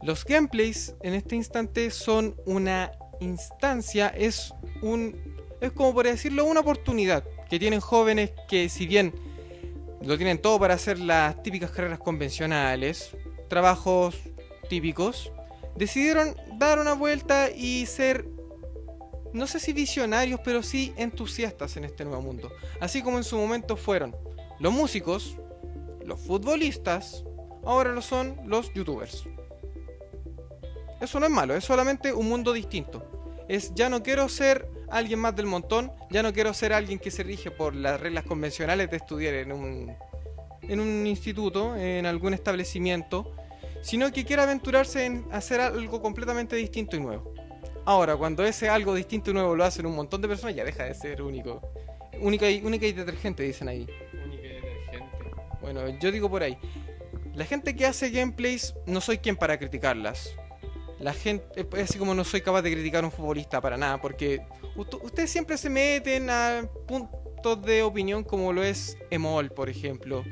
[0.05, 2.91] Los gameplays en este instante son una
[3.21, 4.53] instancia, es
[4.83, 5.19] un
[5.59, 9.15] es como por decirlo una oportunidad que tienen jóvenes que si bien
[10.03, 14.15] lo tienen todo para hacer las típicas carreras convencionales, trabajos
[14.69, 15.31] típicos,
[15.75, 18.27] decidieron dar una vuelta y ser
[19.33, 22.51] no sé si visionarios, pero sí entusiastas en este nuevo mundo.
[22.79, 24.15] Así como en su momento fueron
[24.59, 25.35] los músicos,
[26.05, 27.23] los futbolistas,
[27.63, 29.25] ahora lo son los youtubers.
[31.01, 33.05] Eso no es malo, es solamente un mundo distinto.
[33.47, 37.11] Es ya no quiero ser alguien más del montón, ya no quiero ser alguien que
[37.11, 39.95] se rige por las reglas convencionales de estudiar en un,
[40.61, 43.35] en un instituto, en algún establecimiento,
[43.81, 47.33] sino que quiero aventurarse en hacer algo completamente distinto y nuevo.
[47.85, 50.85] Ahora, cuando ese algo distinto y nuevo lo hacen un montón de personas, ya deja
[50.85, 51.61] de ser único.
[52.19, 53.85] Única y, única y detergente, dicen ahí.
[55.61, 56.57] Bueno, yo digo por ahí.
[57.35, 60.35] La gente que hace gameplays, no soy quien para criticarlas.
[60.99, 63.99] La gente, es así como no soy capaz de criticar a un futbolista para nada,
[64.01, 64.41] porque
[64.75, 70.23] ustedes siempre se meten a puntos de opinión como lo es Emol, por ejemplo.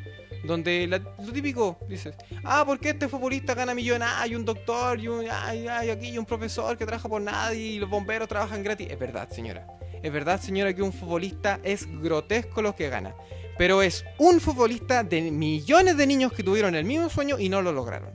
[0.45, 4.07] Donde la- lo típico, dices, ah, ¿por qué este futbolista gana millones?
[4.11, 7.59] Ah, hay un doctor, y un, ay, ay, aquí un profesor que trabaja por nadie
[7.73, 8.87] y los bomberos trabajan gratis.
[8.89, 9.67] Es verdad, señora.
[10.01, 13.15] Es verdad, señora, que un futbolista es grotesco lo que gana.
[13.57, 17.61] Pero es un futbolista de millones de niños que tuvieron el mismo sueño y no
[17.61, 18.11] lo lograron.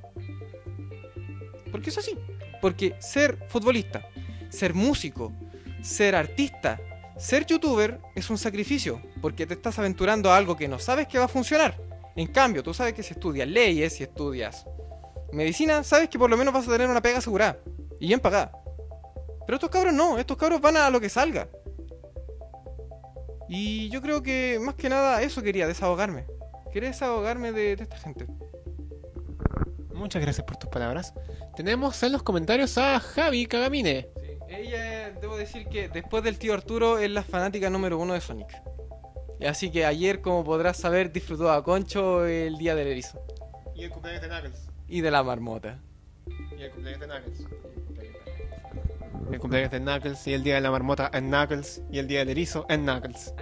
[1.70, 2.12] Porque es así.
[2.60, 4.08] Porque ser futbolista,
[4.50, 5.32] ser músico,
[5.82, 6.80] ser artista,
[7.16, 9.00] ser youtuber es un sacrificio.
[9.20, 11.76] Porque te estás aventurando a algo que no sabes que va a funcionar.
[12.16, 14.66] En cambio, tú sabes que si estudias leyes, si estudias
[15.32, 17.58] medicina, sabes que por lo menos vas a tener una pega asegurada.
[18.00, 18.52] Y bien pagada.
[19.46, 21.48] Pero estos cabros no, estos cabros van a lo que salga.
[23.48, 26.26] Y yo creo que más que nada eso quería, desahogarme.
[26.72, 28.26] Quería desahogarme de, de esta gente.
[29.98, 31.12] Muchas gracias por tus palabras.
[31.56, 34.08] Tenemos en los comentarios a Javi Kagamine.
[34.48, 38.48] Ella, debo decir que después del tío Arturo es la fanática número uno de Sonic.
[39.40, 43.20] Y Así que ayer, como podrás saber, disfrutó a Concho el día del erizo.
[43.74, 44.68] Y el cumpleaños de Knuckles.
[44.88, 45.78] Y de la marmota.
[46.56, 47.44] Y el cumpleaños de Knuckles.
[49.32, 52.20] El cumpleaños de Knuckles y el día de la marmota en Knuckles y el día
[52.20, 53.34] del erizo en Knuckles.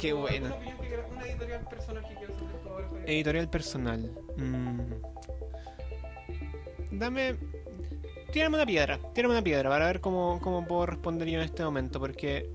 [0.00, 0.36] Qué ¿Algo- buena.
[0.48, 2.14] alguna opinión que quieras- una editorial personal que
[3.06, 4.10] Editorial personal.
[4.36, 4.80] Mm.
[6.92, 7.36] Dame.
[8.32, 8.98] Tírame una piedra.
[9.14, 11.98] Tírame una piedra para ver cómo, cómo puedo responder yo en este momento.
[11.98, 12.50] Porque.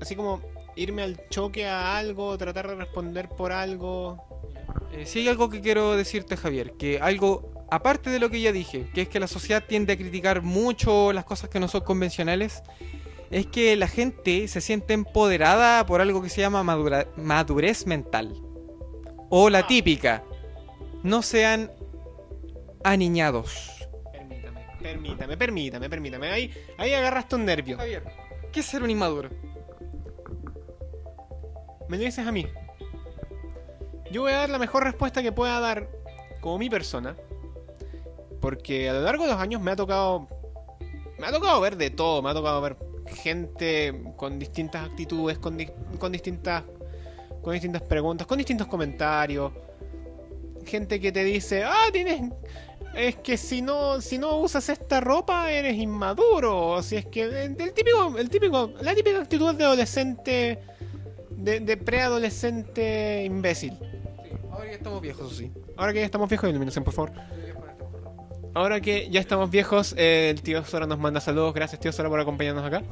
[0.00, 0.40] Así como
[0.74, 4.24] irme al choque a algo, tratar de responder por algo.
[4.92, 8.52] Eh, si hay algo que quiero decirte, Javier, que algo, aparte de lo que ya
[8.52, 11.82] dije, que es que la sociedad tiende a criticar mucho las cosas que no son
[11.82, 12.62] convencionales,
[13.30, 18.34] es que la gente se siente empoderada por algo que se llama madura- madurez mental.
[19.34, 20.22] O la típica,
[21.02, 21.70] no sean
[22.84, 23.88] aniñados.
[24.12, 26.28] Permítame, permítame, permítame, permítame.
[26.30, 27.78] Ahí, ahí agarraste un nervio.
[27.78, 28.02] Javier,
[28.52, 29.30] ¿qué es ser un inmaduro?
[31.88, 32.46] Me lo dices a mí.
[34.10, 35.88] Yo voy a dar la mejor respuesta que pueda dar
[36.42, 37.16] como mi persona.
[38.38, 40.28] Porque a lo largo de los años me ha tocado.
[41.18, 42.20] Me ha tocado ver de todo.
[42.20, 42.76] Me ha tocado ver
[43.06, 46.64] gente con distintas actitudes, con, di- con distintas.
[47.42, 49.52] Con distintas preguntas, con distintos comentarios.
[50.64, 52.30] Gente que te dice, ah, tienes.
[52.94, 56.68] Es que si no, si no usas esta ropa eres inmaduro.
[56.68, 57.22] O si es que.
[57.22, 58.16] El típico.
[58.16, 58.72] El típico.
[58.80, 60.58] La típica actitud de adolescente.
[61.30, 63.76] De, de preadolescente imbécil.
[64.52, 65.50] ahora ya estamos viejos, sí.
[65.76, 67.12] Ahora que ya estamos viejos, iluminación, por favor.
[68.54, 71.54] Ahora que ya estamos viejos, eh, el tío Sora nos manda saludos.
[71.54, 72.82] Gracias, tío Sora, por acompañarnos acá.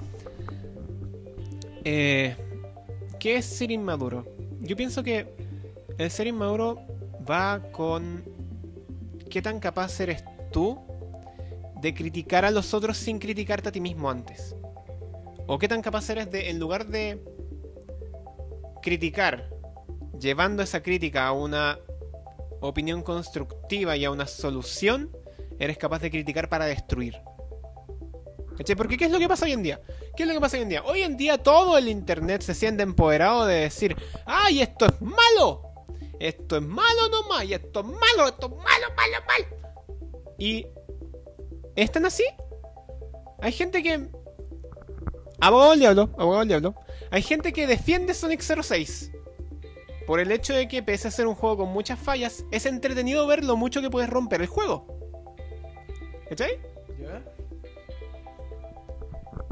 [1.85, 2.35] Eh,
[3.21, 4.25] ¿Qué es ser inmaduro?
[4.61, 5.27] Yo pienso que
[5.99, 6.81] el ser inmaduro
[7.31, 8.25] va con
[9.29, 10.81] qué tan capaz eres tú
[11.83, 14.57] de criticar a los otros sin criticarte a ti mismo antes.
[15.47, 17.23] O qué tan capaz eres de, en lugar de
[18.81, 19.51] criticar,
[20.19, 21.79] llevando esa crítica a una
[22.61, 25.11] opinión constructiva y a una solución,
[25.59, 27.21] eres capaz de criticar para destruir.
[28.61, 28.77] ¿Cachai?
[28.77, 29.81] Porque ¿qué es lo que pasa hoy en día?
[30.15, 30.83] ¿Qué es lo que pasa hoy en día?
[30.85, 33.97] Hoy en día todo el internet se siente empoderado de decir,
[34.27, 35.63] ¡ay, esto es malo!
[36.19, 39.47] Esto es malo nomás, y esto es malo, esto es malo, malo, malo.
[40.39, 40.67] Y
[41.75, 42.25] ¿es tan así?
[43.41, 44.11] Hay gente que...
[45.41, 46.75] Abogado del diablo, abogado del diablo.
[47.11, 49.11] Hay gente que defiende Sonic 06.
[50.07, 53.27] Por el hecho de que, pese a ser un juego con muchas fallas, es entretenido
[53.27, 54.87] ver lo mucho que puedes romper el juego.
[56.29, 56.61] ¿Cachai?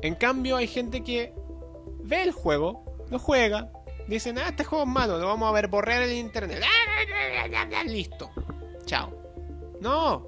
[0.03, 1.35] En cambio, hay gente que
[2.03, 3.71] ve el juego, lo juega,
[4.07, 6.63] dicen, ah, este juego es malo, lo vamos a ver borrar en internet.
[7.87, 8.31] Listo.
[8.85, 9.13] Chao.
[9.81, 10.27] No.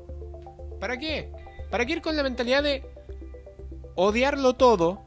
[0.79, 1.33] ¿Para qué?
[1.71, 2.85] ¿Para qué ir con la mentalidad de
[3.95, 5.03] odiarlo todo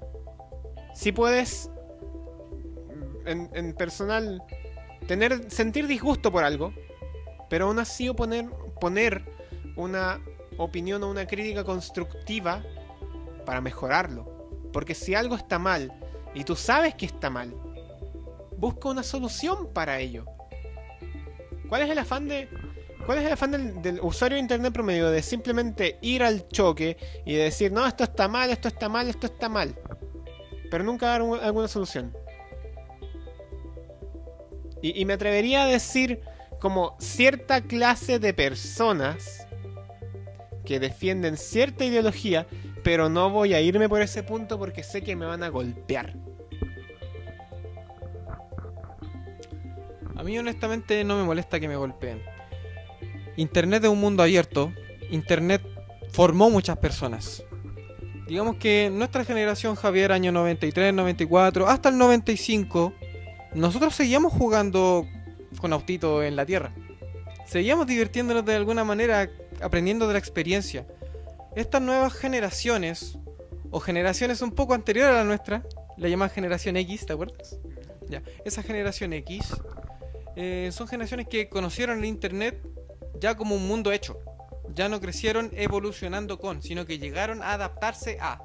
[0.94, 1.70] si puedes
[3.26, 4.44] en, en personal
[5.08, 6.74] tener sentir disgusto por algo,
[7.50, 8.50] pero aún así poner,
[8.80, 9.24] poner
[9.76, 10.22] una
[10.58, 12.64] opinión o una crítica constructiva
[13.46, 14.33] para mejorarlo?
[14.74, 15.94] Porque si algo está mal
[16.34, 17.54] y tú sabes que está mal,
[18.58, 20.26] busca una solución para ello.
[21.70, 22.50] ¿Cuál es el afán de
[23.06, 26.96] ¿Cuál es el afán del, usuario de internet promedio de simplemente ir al choque
[27.26, 29.76] y decir, no, esto está mal, esto está mal, esto está mal?
[30.72, 32.16] Pero nunca dar un- alguna solución.
[34.82, 36.22] Y me atrevería a decir
[36.60, 39.48] como cierta clase de personas
[40.66, 42.48] que defienden cierta ideología,
[42.84, 46.14] pero no voy a irme por ese punto porque sé que me van a golpear.
[50.16, 52.22] A mí honestamente no me molesta que me golpeen.
[53.36, 54.72] Internet es un mundo abierto.
[55.10, 55.62] Internet
[56.12, 57.44] formó muchas personas.
[58.28, 62.94] Digamos que nuestra generación, Javier, año 93, 94, hasta el 95,
[63.54, 65.06] nosotros seguíamos jugando
[65.60, 66.74] con autito en la Tierra.
[67.46, 69.30] Seguíamos divirtiéndonos de alguna manera,
[69.62, 70.88] aprendiendo de la experiencia.
[71.56, 73.18] Estas nuevas generaciones,
[73.70, 75.64] o generaciones un poco anteriores a la nuestra,
[75.98, 77.60] la llaman generación X, ¿te acuerdas?
[78.10, 79.54] Ya, esa generación X
[80.36, 82.62] eh, son generaciones que conocieron el internet
[83.20, 84.20] ya como un mundo hecho.
[84.74, 88.42] Ya no crecieron evolucionando con, sino que llegaron a adaptarse a.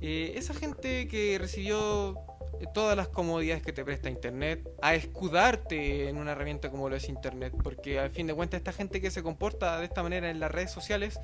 [0.00, 2.18] Eh, esa gente que recibió
[2.60, 6.96] eh, todas las comodidades que te presta internet, a escudarte en una herramienta como lo
[6.96, 10.30] es internet, porque al fin de cuentas esta gente que se comporta de esta manera
[10.30, 11.20] en las redes sociales,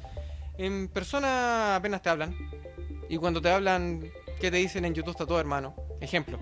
[0.58, 2.36] en persona apenas te hablan,
[3.08, 5.74] y cuando te hablan, ¿qué te dicen en YouTube está todo hermano?
[6.00, 6.38] Ejemplo.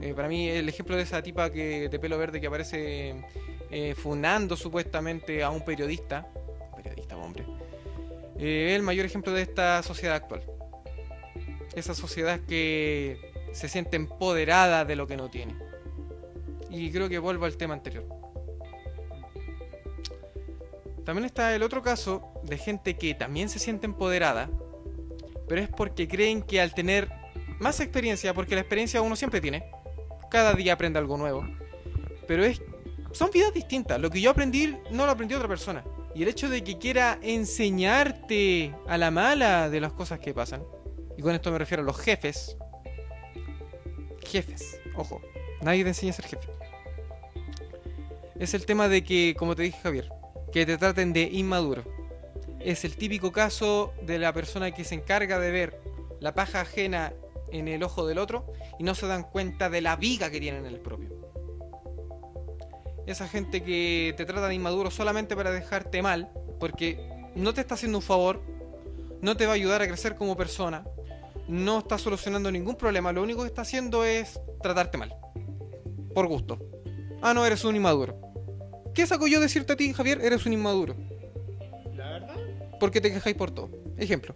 [0.00, 3.14] Eh, para mí el ejemplo de esa tipa que de pelo verde que aparece
[3.70, 6.26] eh, funando supuestamente a un periodista,
[6.74, 7.46] periodista hombre,
[8.38, 10.42] eh, el mayor ejemplo de esta sociedad actual.
[11.74, 15.54] Esa sociedad que se siente empoderada de lo que no tiene.
[16.70, 18.04] Y creo que vuelvo al tema anterior.
[21.06, 24.50] También está el otro caso de gente que también se siente empoderada,
[25.48, 27.08] pero es porque creen que al tener
[27.60, 29.64] más experiencia, porque la experiencia uno siempre tiene,
[30.30, 31.46] cada día aprende algo nuevo,
[32.26, 32.60] pero es
[33.12, 33.98] son vidas distintas.
[33.98, 35.82] Lo que yo aprendí no lo aprendió otra persona.
[36.14, 40.62] Y el hecho de que quiera enseñarte a la mala de las cosas que pasan,
[41.16, 42.58] y con esto me refiero a los jefes,
[44.22, 45.22] jefes, ojo,
[45.62, 46.48] nadie te enseña a ser jefe.
[48.38, 50.10] Es el tema de que, como te dije Javier,
[50.52, 51.84] que te traten de inmaduro.
[52.60, 55.80] Es el típico caso de la persona que se encarga de ver
[56.20, 57.12] la paja ajena
[57.50, 60.66] en el ojo del otro y no se dan cuenta de la viga que tienen
[60.66, 61.10] en el propio.
[63.06, 66.98] Esa gente que te trata de inmaduro solamente para dejarte mal, porque
[67.36, 68.42] no te está haciendo un favor,
[69.20, 70.84] no te va a ayudar a crecer como persona,
[71.46, 75.14] no está solucionando ningún problema, lo único que está haciendo es tratarte mal.
[76.14, 76.58] Por gusto.
[77.22, 78.25] Ah, no, eres un inmaduro.
[78.96, 80.22] ¿Qué saco yo decirte a ti, Javier?
[80.22, 80.96] Eres un inmaduro.
[81.94, 82.36] ¿La verdad?
[82.80, 83.68] Porque te quejáis por todo.
[83.98, 84.34] Ejemplo.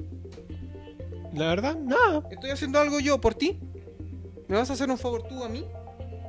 [1.33, 1.77] ¿La verdad?
[1.77, 2.29] No.
[2.31, 3.59] ¿Estoy haciendo algo yo por ti?
[4.49, 5.65] ¿Me vas a hacer un favor tú a mí?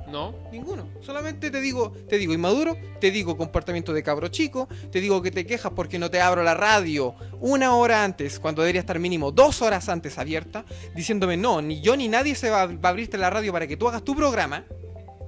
[0.07, 0.33] No.
[0.49, 0.87] Ninguno.
[1.01, 5.31] Solamente te digo, te digo inmaduro, te digo comportamiento de cabro chico, te digo que
[5.31, 9.33] te quejas porque no te abro la radio una hora antes, cuando debería estar mínimo
[9.33, 10.63] dos horas antes abierta,
[10.95, 13.75] diciéndome no, ni yo ni nadie se va, va a abrirte la radio para que
[13.75, 14.65] tú hagas tu programa,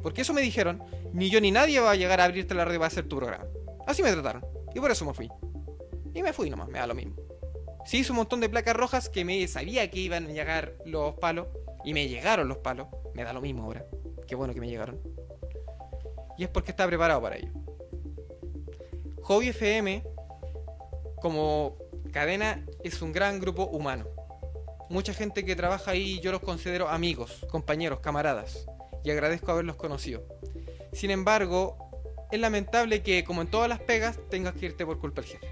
[0.03, 0.83] porque eso me dijeron,
[1.13, 3.45] ni yo ni nadie va a llegar a abrirte la radio para hacer tu programa.
[3.87, 4.45] Así me trataron,
[4.75, 5.31] y por eso me fui.
[6.13, 7.15] Y me fui nomás, me da lo mismo.
[7.85, 11.15] Sí hice un montón de placas rojas que me sabía que iban a llegar los
[11.15, 11.47] palos,
[11.83, 13.85] y me llegaron los palos, me da lo mismo ahora.
[14.27, 14.99] Qué bueno que me llegaron.
[16.37, 17.51] Y es porque está preparado para ello.
[19.21, 20.03] Hobby FM,
[21.21, 21.77] como
[22.11, 24.05] cadena, es un gran grupo humano.
[24.89, 28.67] Mucha gente que trabaja ahí yo los considero amigos, compañeros, camaradas.
[29.03, 30.23] Y agradezco haberlos conocido.
[30.91, 31.77] Sin embargo,
[32.31, 35.47] es lamentable que, como en todas las pegas, tengas que irte por culpa del jefe.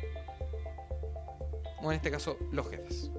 [1.81, 3.11] O en este caso, los jefes.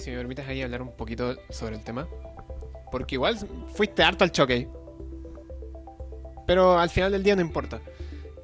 [0.00, 2.08] si me permites ahí hablar un poquito sobre el tema.
[2.90, 3.36] Porque igual
[3.74, 4.68] fuiste harto al choque.
[6.46, 7.80] Pero al final del día no importa.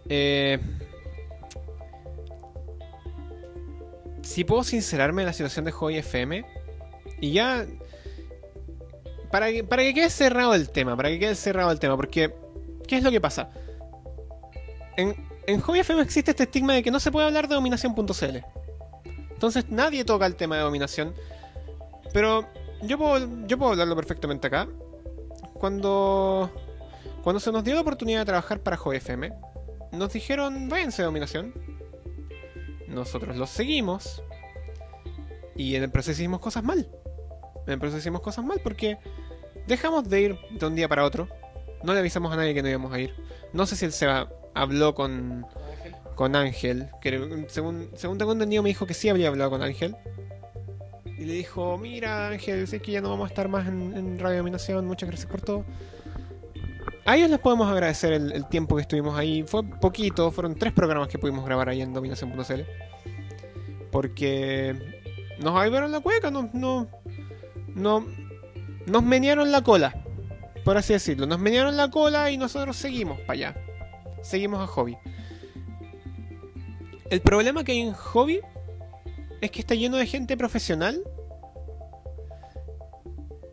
[0.09, 0.59] Eh,
[4.23, 6.45] si puedo sincerarme en la situación de Joy FM.
[7.21, 7.67] Y ya.
[9.31, 9.65] Para que,
[9.95, 10.97] quede cerrado el tema.
[10.97, 11.97] Para que quede cerrado el tema.
[11.97, 12.35] Porque.
[12.87, 13.51] ¿Qué es lo que pasa?
[14.97, 15.15] En,
[15.47, 18.39] en FM existe este estigma de que no se puede hablar de dominación.cl.
[19.31, 21.15] Entonces nadie toca el tema de dominación.
[22.13, 22.47] Pero
[22.83, 24.69] yo puedo, hablarlo perfectamente acá.
[25.55, 26.51] Cuando,
[27.23, 29.33] cuando se nos dio la oportunidad de trabajar para Hobby FM,
[29.93, 31.55] nos dijeron, váyanse de dominación.
[32.89, 34.23] Nosotros los seguimos.
[35.55, 36.89] Y en el proceso hicimos cosas mal.
[37.67, 38.99] Proceso hicimos cosas mal porque
[39.67, 41.29] dejamos de ir de un día para otro.
[41.83, 43.15] No le avisamos a nadie que no íbamos a ir.
[43.53, 45.47] No sé si el Seba habló con,
[46.15, 46.89] con Ángel.
[47.01, 49.97] Que según, según tengo entendido me dijo que sí había hablado con Ángel.
[51.19, 54.39] Y le dijo, mira Ángel, sé que ya no vamos a estar más en, Radio
[54.39, 55.65] Dominación, muchas gracias por todo.
[57.07, 59.45] A ellos les podemos agradecer el, el tiempo que estuvimos ahí.
[59.45, 62.63] Fue poquito, fueron tres programas que pudimos grabar ahí en Dominación.cl.
[63.91, 64.75] Porque
[65.39, 66.89] nos ayudaron la cueca, no, no,
[67.77, 68.07] no,
[68.87, 70.03] nos menearon la cola,
[70.65, 71.27] por así decirlo.
[71.27, 73.57] Nos menearon la cola y nosotros seguimos para allá.
[74.23, 74.97] Seguimos a Hobby.
[77.11, 78.41] El problema que hay en Hobby
[79.41, 81.05] es que está lleno de gente profesional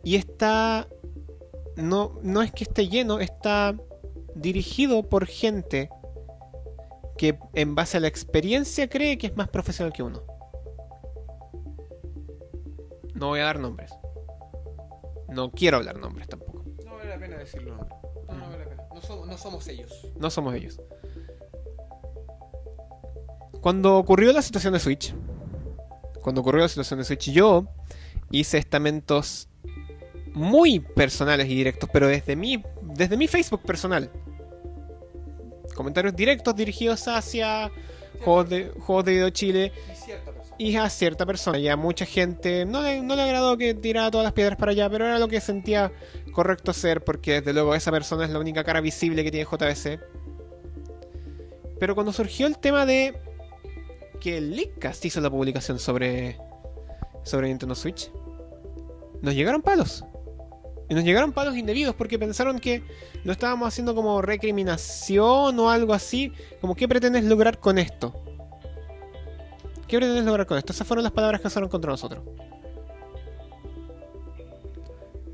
[0.02, 0.88] y está
[1.76, 3.76] no, no es que esté lleno, está
[4.34, 5.90] dirigido por gente
[7.16, 10.22] que en base a la experiencia cree que es más profesional que uno.
[13.14, 13.92] No voy a dar nombres.
[15.28, 16.64] No quiero hablar nombres tampoco.
[16.84, 17.76] No vale la pena decirlo.
[17.76, 18.82] No, no vale la pena.
[18.94, 20.08] No somos, no somos ellos.
[20.16, 20.80] No somos ellos.
[23.60, 25.14] Cuando ocurrió la situación de Switch,
[26.20, 27.66] cuando ocurrió la situación de Switch, yo
[28.30, 29.48] hice estamentos
[30.34, 34.10] muy personales y directos, pero desde mi, desde mi Facebook personal.
[35.74, 37.70] Comentarios directos dirigidos hacia
[38.22, 39.72] juegos de, juegos de video Chile
[40.58, 41.58] Y a cierta persona.
[41.58, 44.72] Y a mucha gente no le, no le agradó que tirara todas las piedras para
[44.72, 45.92] allá, pero era lo que sentía
[46.32, 50.00] correcto hacer, porque desde luego esa persona es la única cara visible que tiene JBC.
[51.78, 53.14] Pero cuando surgió el tema de
[54.20, 56.38] que Leakcast hizo la publicación sobre,
[57.24, 58.10] sobre Nintendo Switch,
[59.20, 60.04] nos llegaron palos.
[60.88, 62.82] Y nos llegaron palos indebidos porque pensaron que
[63.24, 66.32] lo estábamos haciendo como recriminación o algo así.
[66.60, 68.23] Como, ¿qué pretendes lograr con esto?
[69.86, 70.72] ¿Qué pretendes lograr con esto?
[70.72, 72.22] Esas fueron las palabras que usaron contra nosotros.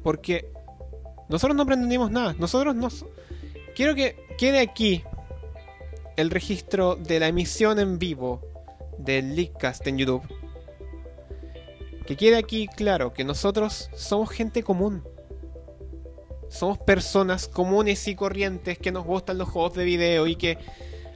[0.03, 0.51] Porque
[1.29, 2.35] nosotros no pretendimos nada.
[2.39, 3.07] Nosotros nos...
[3.75, 5.05] Quiero que quede aquí
[6.17, 8.43] el registro de la emisión en vivo
[8.99, 10.23] del Leakcast en YouTube.
[12.07, 15.05] Que quede aquí claro que nosotros somos gente común.
[16.49, 20.59] Somos personas comunes y corrientes que nos gustan los juegos de video y que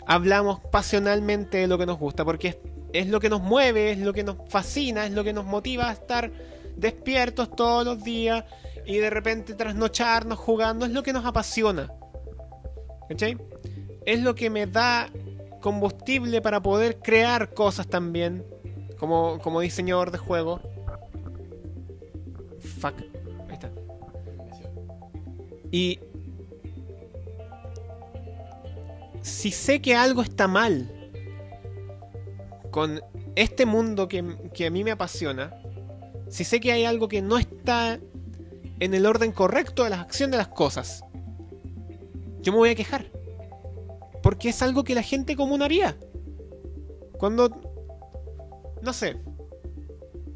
[0.07, 2.57] hablamos pasionalmente de lo que nos gusta porque es,
[2.95, 5.91] es lo que nos mueve, es lo que nos fascina, es lo que nos motiva
[5.91, 6.31] a estar
[6.77, 8.45] despiertos todos los días
[8.87, 11.93] y de repente trasnocharnos jugando, es lo que nos apasiona.
[13.09, 13.37] ¿Cachai?
[14.07, 15.11] Es lo que me da
[15.61, 18.47] combustible para poder crear cosas también
[18.97, 20.61] como, como diseñador de juegos.
[22.79, 22.95] Fuck.
[23.49, 23.71] Ahí está.
[25.73, 25.99] Y
[29.21, 31.04] si sé que algo está mal
[32.75, 33.01] con
[33.37, 35.55] este mundo que, a mí me apasiona,
[36.29, 38.01] si sé que hay algo que no está
[38.81, 41.05] en el orden correcto de la acción de las cosas,
[42.41, 43.13] yo me voy a quejar.
[44.25, 45.97] Porque es algo que la gente común haría.
[47.17, 47.49] Cuando,
[48.83, 49.19] no sé,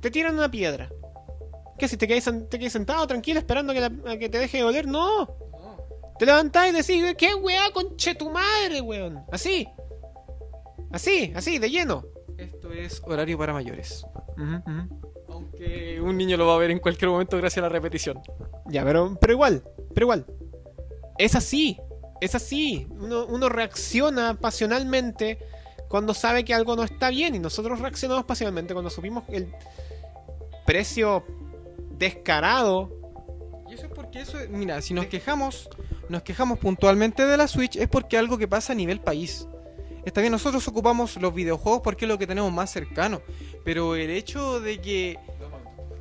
[0.01, 0.93] te tiran una piedra.
[1.77, 4.87] ¿Qué si te quedas, te quedas sentado tranquilo esperando a que, te deje de doler?
[4.87, 5.29] No.
[6.21, 9.25] Te levantás y decís, ¿qué weá, conche tu madre, weón?
[9.33, 9.67] Así.
[10.93, 12.05] Así, así, de lleno.
[12.39, 14.07] Esto es horario para mayores.
[15.29, 18.21] Aunque un niño lo va a ver en cualquier momento gracias a la repetición.
[18.67, 20.27] Ya, pero, pero igual, pero igual.
[21.19, 21.79] Es así,
[22.21, 22.87] es así.
[22.91, 25.39] Uno, uno reacciona pasionalmente
[25.89, 29.53] cuando sabe que algo no está bien y nosotros reaccionamos pasionalmente cuando supimos el
[30.65, 31.25] precio
[31.99, 32.91] descarado.
[33.69, 35.69] Y eso es porque eso, mira, si nos quejamos,
[36.09, 39.49] nos quejamos puntualmente de la Switch es porque algo que pasa a nivel país.
[40.09, 43.21] Está bien, nosotros ocupamos los videojuegos porque es lo que tenemos más cercano,
[43.63, 45.19] pero el hecho de que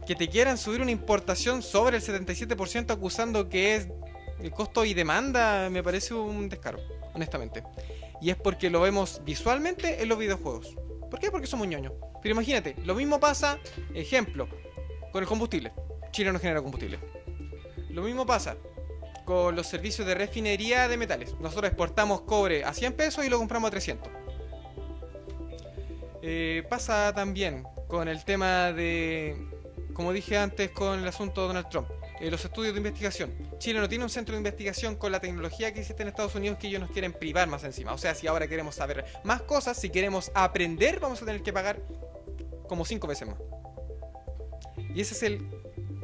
[0.07, 3.89] que te quieran subir una importación sobre el 77% acusando que es
[4.39, 6.79] el costo y demanda me parece un descaro,
[7.15, 7.63] honestamente.
[8.21, 10.73] Y es porque lo vemos visualmente en los videojuegos.
[11.11, 11.29] ¿Por qué?
[11.29, 11.91] Porque somos ñoños.
[12.21, 13.59] Pero imagínate, lo mismo pasa,
[13.93, 14.47] ejemplo,
[15.11, 15.73] con el combustible.
[16.11, 16.97] Chile no genera combustible.
[17.89, 18.55] Lo mismo pasa
[19.27, 21.35] con los servicios de refinería de metales.
[21.41, 24.09] Nosotros exportamos cobre a 100 pesos y lo compramos a 300.
[26.21, 29.35] Eh, pasa también con el tema de,
[29.93, 31.89] como dije antes, con el asunto de Donald Trump.
[32.21, 33.33] eh, los estudios de investigación.
[33.57, 36.57] Chile no tiene un centro de investigación con la tecnología que existe en Estados Unidos
[36.57, 37.91] que ellos nos quieren privar más encima.
[37.91, 41.51] O sea, si ahora queremos saber más cosas, si queremos aprender, vamos a tener que
[41.51, 41.81] pagar
[42.69, 43.37] como cinco veces más.
[44.95, 45.45] Y ese es el,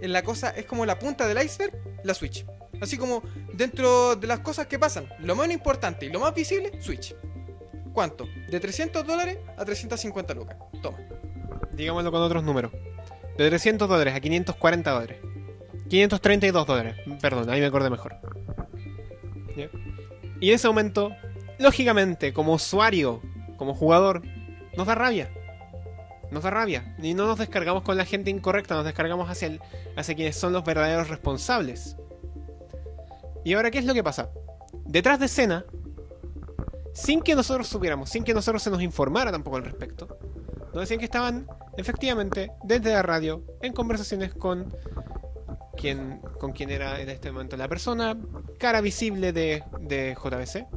[0.02, 2.46] la cosa, es como la punta del iceberg, la Switch.
[2.82, 6.72] Así como dentro de las cosas que pasan, lo más importante y lo más visible,
[6.82, 7.16] Switch.
[7.94, 8.28] ¿Cuánto?
[8.50, 10.58] De 300 dólares a 350 lucas.
[10.82, 10.98] Toma.
[11.72, 12.72] Digámoslo con otros números.
[13.38, 15.18] De 300 dólares a 540 dólares.
[15.90, 16.96] 532 dólares.
[17.22, 18.18] Perdón, ahí me acordé mejor.
[20.40, 21.16] Y ese aumento,
[21.60, 23.22] lógicamente, como usuario,
[23.58, 24.24] como jugador,
[24.76, 25.32] nos da rabia.
[26.32, 26.96] Nos da rabia.
[27.02, 29.60] Y no nos descargamos con la gente incorrecta, nos descargamos hacia,
[29.96, 31.96] hacia quienes son los verdaderos responsables.
[33.44, 34.30] Y ahora, ¿qué es lo que pasa?
[34.86, 35.66] Detrás de escena,
[36.94, 40.18] sin que nosotros supiéramos, sin que nosotros se nos informara tampoco al respecto,
[40.74, 44.74] nos decían que estaban efectivamente desde la radio en conversaciones con
[45.76, 48.18] quien, con quien era en este momento la persona,
[48.58, 50.68] cara visible de, de JBC,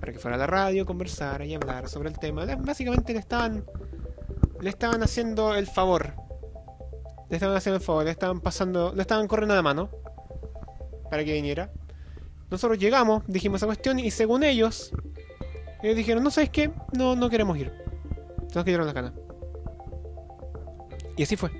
[0.00, 2.46] para que fuera a la radio, conversara y hablar sobre el tema.
[2.56, 3.64] Básicamente le estaban,
[4.60, 6.14] le estaban haciendo el favor.
[7.28, 9.90] Le estaban haciendo el favor, le estaban pasando, le estaban corriendo la mano
[11.10, 11.70] para que viniera.
[12.50, 14.92] Nosotros llegamos, dijimos esa cuestión y según ellos,
[15.82, 17.72] ellos dijeron, no sabes qué, no, no queremos ir.
[18.54, 19.12] Nos quitaron las ganas.
[21.16, 21.50] Y así fue.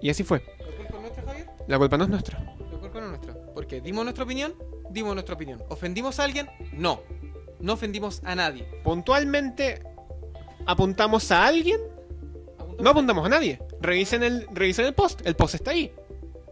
[0.00, 0.42] Y así fue.
[0.48, 1.46] ¿La culpa es nuestra, Javier?
[1.66, 2.38] La culpa no es nuestra.
[2.72, 3.34] La culpa no es nuestra.
[3.54, 4.54] Porque dimos nuestra opinión,
[4.90, 5.62] dimos nuestra opinión.
[5.68, 6.48] ¿Ofendimos a alguien?
[6.72, 7.02] No.
[7.60, 8.64] No ofendimos a nadie.
[8.84, 9.82] Puntualmente
[10.64, 11.80] apuntamos a alguien,
[12.78, 13.60] no apuntamos a nadie.
[13.80, 15.92] Revisen el, revisen el post, el post está ahí.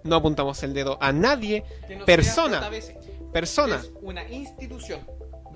[0.02, 2.68] No apuntamos el dedo a nadie, Que persona.
[3.32, 5.00] Persona, Es una institución.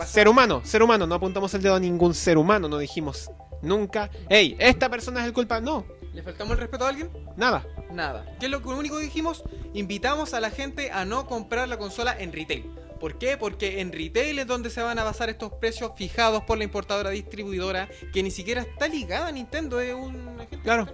[0.06, 1.06] Ser humano, ser humano.
[1.06, 3.30] No apuntamos el dedo a ningún ser humano, no dijimos
[3.62, 5.60] nunca, hey, esta persona es el culpa.
[5.60, 7.10] No, ¿Le faltamos el respeto a alguien?
[7.36, 7.64] nada.
[7.92, 8.24] Nada.
[8.38, 9.42] ¿Qué es lo único que dijimos?
[9.74, 12.64] Invitamos a la gente a no comprar la consola en retail.
[13.00, 13.36] ¿Por qué?
[13.36, 17.10] Porque en retail es donde se van a basar estos precios fijados por la importadora
[17.10, 20.86] distribuidora que ni siquiera está ligada a Nintendo, es un agente Claro.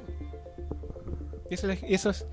[1.50, 2.26] Y eso, y eso es-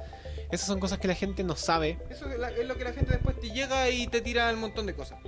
[0.55, 1.99] esas son cosas que la gente no sabe.
[2.09, 4.59] Eso es la- es lo que la gente después te llega y te tira un
[4.59, 5.19] montón de cosas.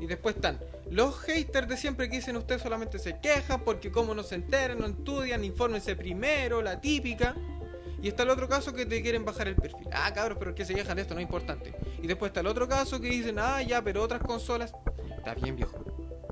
[0.00, 0.60] Y después están
[0.90, 4.78] los haters de siempre que dicen ustedes solamente se quejan porque como no se enteran,
[4.78, 7.34] no estudian, infórmense primero, la típica.
[8.02, 9.88] Y está el otro caso que te quieren bajar el perfil.
[9.92, 11.74] Ah, cabros, pero que se quejan de esto no es importante.
[12.02, 14.74] Y después está el otro caso que dicen, ah, ya, pero otras consolas.
[15.16, 15.82] Está bien, viejo.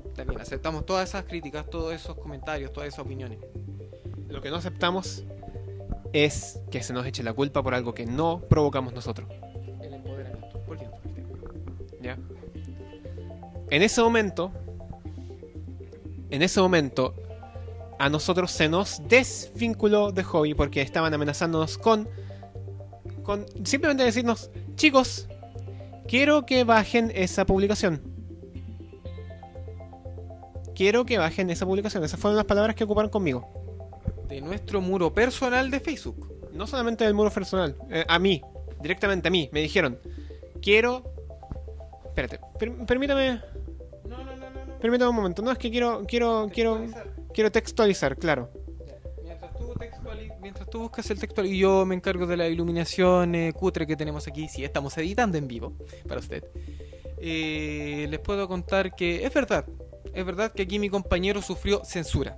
[0.05, 3.39] Está bien, aceptamos todas esas críticas, todos esos comentarios, todas esas opiniones.
[4.27, 5.23] Lo que no aceptamos
[6.13, 9.27] es que se nos eche la culpa por algo que no provocamos nosotros.
[9.81, 10.61] El empoderamiento.
[10.65, 11.29] Volviendo al tema.
[12.01, 12.17] ¿ya?
[13.71, 14.51] En ese momento,
[16.29, 17.15] en ese momento,
[17.97, 22.07] a nosotros se nos desvinculó de hobby porque estaban amenazándonos con,
[23.23, 25.27] con simplemente decirnos, chicos,
[26.07, 28.01] quiero que bajen esa publicación.
[30.75, 32.03] Quiero que bajen esa publicación.
[32.03, 33.62] Esas fueron las palabras que ocuparon conmigo.
[34.33, 36.49] De nuestro muro personal de Facebook.
[36.53, 38.41] No solamente del muro personal, eh, a mí,
[38.81, 39.99] directamente a mí, me dijeron,
[40.59, 41.03] quiero...
[42.05, 43.41] Espérate, per- permítame,
[44.07, 44.65] No, no, no, no.
[44.65, 44.79] no.
[44.79, 45.41] permítame un momento.
[45.43, 47.07] No, es que quiero, quiero, quiero, Textualizar.
[47.31, 48.49] quiero textualizar, claro.
[49.23, 53.35] Mientras tú, textuali- mientras tú buscas el textual y yo me encargo de la iluminación
[53.35, 55.73] eh, cutre que tenemos aquí, si estamos editando en vivo
[56.07, 56.43] para usted,
[57.19, 59.65] eh, les puedo contar que es verdad,
[60.11, 62.37] es verdad que aquí mi compañero sufrió censura.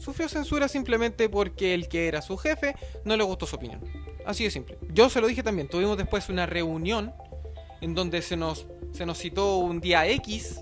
[0.00, 2.74] Sufrió censura simplemente porque el que era su jefe
[3.04, 3.80] no le gustó su opinión.
[4.26, 4.78] Así de simple.
[4.92, 7.12] Yo se lo dije también, tuvimos después una reunión
[7.80, 10.60] en donde se nos, se nos citó un día X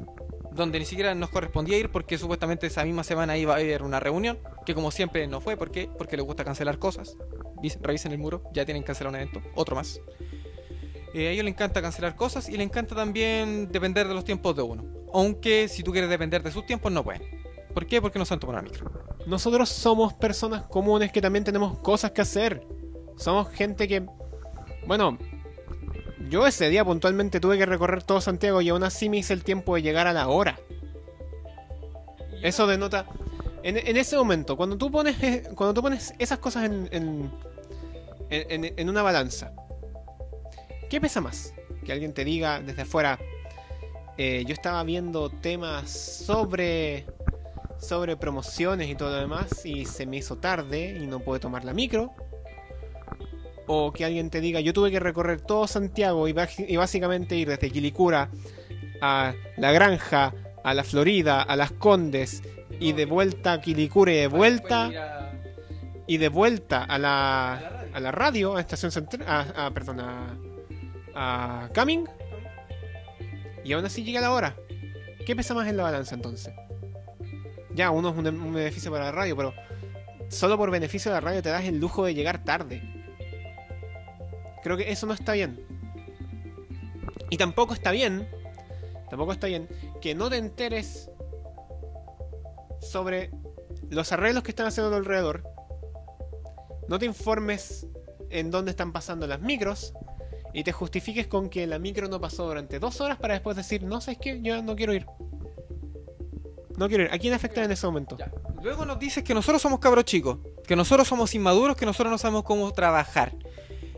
[0.52, 4.00] donde ni siquiera nos correspondía ir porque supuestamente esa misma semana iba a haber una
[4.00, 5.88] reunión, que como siempre no fue, ¿por qué?
[5.96, 7.16] Porque le gusta cancelar cosas.
[7.62, 10.00] Vis- Revisen el muro, ya tienen que cancelar un evento, otro más.
[11.14, 14.56] Eh, a ellos le encanta cancelar cosas y le encanta también depender de los tiempos
[14.56, 14.84] de uno.
[15.14, 17.22] Aunque si tú quieres depender de sus tiempos, no pueden.
[17.74, 18.00] ¿Por qué?
[18.00, 18.90] Porque no saben tomar una micro.
[19.26, 22.66] Nosotros somos personas comunes que también tenemos cosas que hacer.
[23.16, 24.06] Somos gente que...
[24.86, 25.18] Bueno,
[26.28, 29.44] yo ese día puntualmente tuve que recorrer todo Santiago y aún así me hice el
[29.44, 30.58] tiempo de llegar a la hora.
[32.42, 33.06] Eso denota...
[33.64, 35.16] En, ese momento, cuando tú pones,
[35.54, 37.30] cuando tú pones esas cosas en, en,
[38.30, 39.52] en- en una balanza,
[40.88, 41.52] ¿qué pesa más?
[41.84, 43.18] Que alguien te diga desde afuera,
[44.16, 47.04] eh, yo estaba viendo temas sobre
[47.78, 51.64] sobre promociones y todo lo demás y se me hizo tarde y no pude tomar
[51.64, 52.12] la micro.
[53.66, 57.70] o que alguien te diga, yo tuve que recorrer todo Santiago y, básicamente ir desde
[57.70, 58.30] Quilicura
[59.02, 60.32] a La Granja,
[60.64, 62.42] a La Florida, a Las Condes
[62.80, 65.30] y de vuelta a Quilicura y de vuelta
[66.06, 70.36] y de vuelta a la, a la radio, a Estación Central, a, a- perdón, a,
[71.14, 72.08] a Cumming
[73.64, 74.56] y aún así llega la hora.
[75.26, 76.54] ¿Qué pesa más en la balanza entonces?
[77.78, 79.54] Ya, uno es un, beneficio para la radio, pero
[80.26, 82.82] solo por beneficio de la radio te das el lujo de llegar tarde.
[84.64, 85.64] Creo que eso no está bien.
[87.30, 88.28] Y tampoco está bien,
[89.08, 89.68] tampoco está bien
[90.00, 91.08] que no te enteres
[92.80, 93.30] sobre
[93.90, 95.44] los arreglos que están haciendo a tu alrededor.
[96.88, 97.86] No te informes
[98.28, 99.94] en dónde están pasando las micros
[100.52, 103.84] y te justifiques con que la micro no pasó durante dos horas para después decir,
[103.84, 104.42] no, ¿sabes qué?
[104.42, 105.06] Yo no quiero ir.
[106.78, 107.10] No quiero ir.
[107.12, 108.16] ¿A quién afecta en ese momento?
[108.16, 108.30] Ya.
[108.62, 112.18] Luego nos dices que nosotros somos cabros chicos, que nosotros somos inmaduros, que nosotros no
[112.18, 113.34] sabemos cómo trabajar.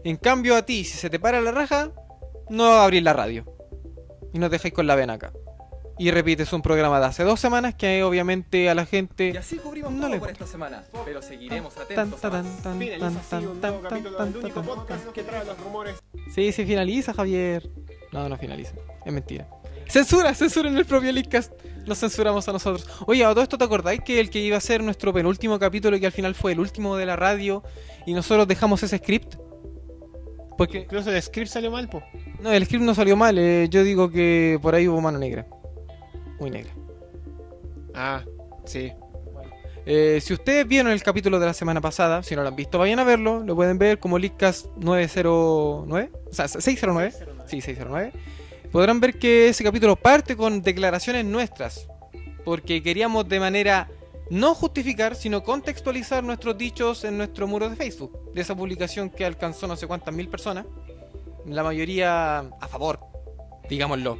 [0.02, 1.90] En cambio a ti, si se te para la raja,
[2.48, 3.44] no abrís la radio.
[4.32, 5.32] Y nos dejáis con la vena acá.
[5.98, 9.32] Y repites un programa de hace dos semanas que obviamente a la gente...
[9.34, 12.62] Y así cubrimos No todo le por esta semana, pero seguiremos Tan, atentos tan, más.
[12.62, 15.04] tan, Finaliza tan, así tan, un tan, nuevo tan, capítulo tan, del único tan, podcast
[15.04, 15.12] tan.
[15.12, 15.96] que trae los rumores.
[16.34, 17.68] Sí, sí finaliza, Javier.
[18.12, 18.72] No, no finaliza.
[19.04, 19.46] Es mentira.
[19.90, 21.52] Censura, censura en el propio Leadcast.
[21.86, 22.86] Nos censuramos a nosotros.
[23.06, 25.96] Oye, a todo esto te acordáis que el que iba a ser nuestro penúltimo capítulo
[25.96, 27.62] y que al final fue el último de la radio
[28.06, 29.34] y nosotros dejamos ese script?
[30.56, 32.02] Porque Incluso el script salió mal, po.
[32.40, 33.36] no, el script no salió mal.
[33.38, 35.46] eh, yo digo que por ahí hubo mano negra.
[36.38, 36.72] Muy negra.
[37.94, 38.22] Ah,
[38.66, 38.92] sí.
[39.86, 42.78] Eh, si ustedes vieron el capítulo de la semana pasada, si no lo han visto,
[42.78, 43.42] vayan a verlo.
[43.44, 46.12] Lo pueden ver como Leadcast 909.
[46.30, 47.12] O sea, 609.
[47.46, 48.12] Sí, 609.
[48.72, 51.88] Podrán ver que ese capítulo parte con declaraciones nuestras.
[52.44, 53.88] Porque queríamos de manera
[54.30, 58.32] no justificar, sino contextualizar nuestros dichos en nuestro muro de Facebook.
[58.32, 60.66] De esa publicación que alcanzó no sé cuántas mil personas.
[61.46, 63.00] La mayoría a favor,
[63.68, 64.18] digámoslo.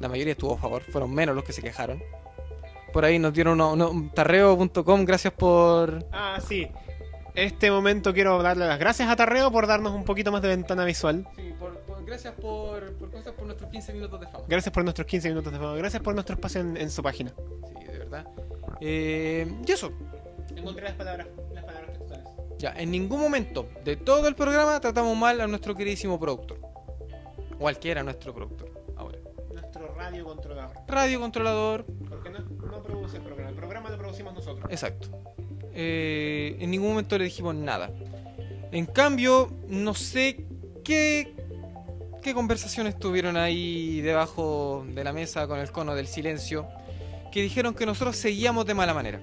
[0.00, 2.02] La mayoría estuvo a favor, fueron menos los que se quejaron.
[2.92, 6.04] Por ahí nos dieron uno- uno- tarreo.com, gracias por...
[6.12, 6.68] Ah, sí.
[7.34, 10.84] Este momento quiero darle las gracias a Tarreo por darnos un poquito más de ventana
[10.84, 11.26] visual.
[12.04, 13.10] Gracias por, por
[13.46, 14.44] nuestros 15 minutos de fama.
[14.48, 15.74] Gracias por nuestros 15 minutos de fama.
[15.76, 17.32] Gracias por nuestro espacio en, en su página.
[17.78, 18.26] Sí, de verdad.
[18.80, 19.92] Eh, y eso,
[20.54, 22.26] Encontré las palabras, las palabras textuales.
[22.58, 26.58] ya, en ningún momento de todo el programa tratamos mal a nuestro queridísimo productor.
[27.58, 29.18] O al que era nuestro productor, ahora.
[29.52, 30.76] Nuestro radio controlador.
[30.88, 33.50] Radio controlador, Porque no, no produce el programa.
[33.50, 34.66] El programa lo producimos nosotros.
[34.70, 35.08] exacto.
[35.72, 37.90] Eh, en ningún momento le dijimos nada.
[38.70, 40.44] En cambio, no sé
[40.84, 41.34] qué,
[42.24, 46.66] qué conversaciones tuvieron ahí debajo de la mesa con el cono del silencio,
[47.30, 49.20] que dijeron que nosotros seguíamos de mala manera.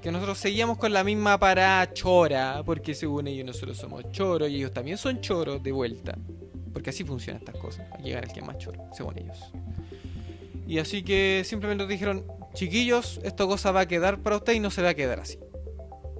[0.00, 4.56] Que nosotros seguíamos con la misma parada chora, porque según ellos nosotros somos choros y
[4.56, 6.16] ellos también son choros de vuelta.
[6.72, 7.86] Porque así funcionan estas cosas.
[8.02, 9.36] Llegar el que más choro, según ellos.
[10.66, 14.70] Y así que simplemente dijeron, chiquillos, esta cosa va a quedar para usted y no
[14.70, 15.38] se va a quedar así.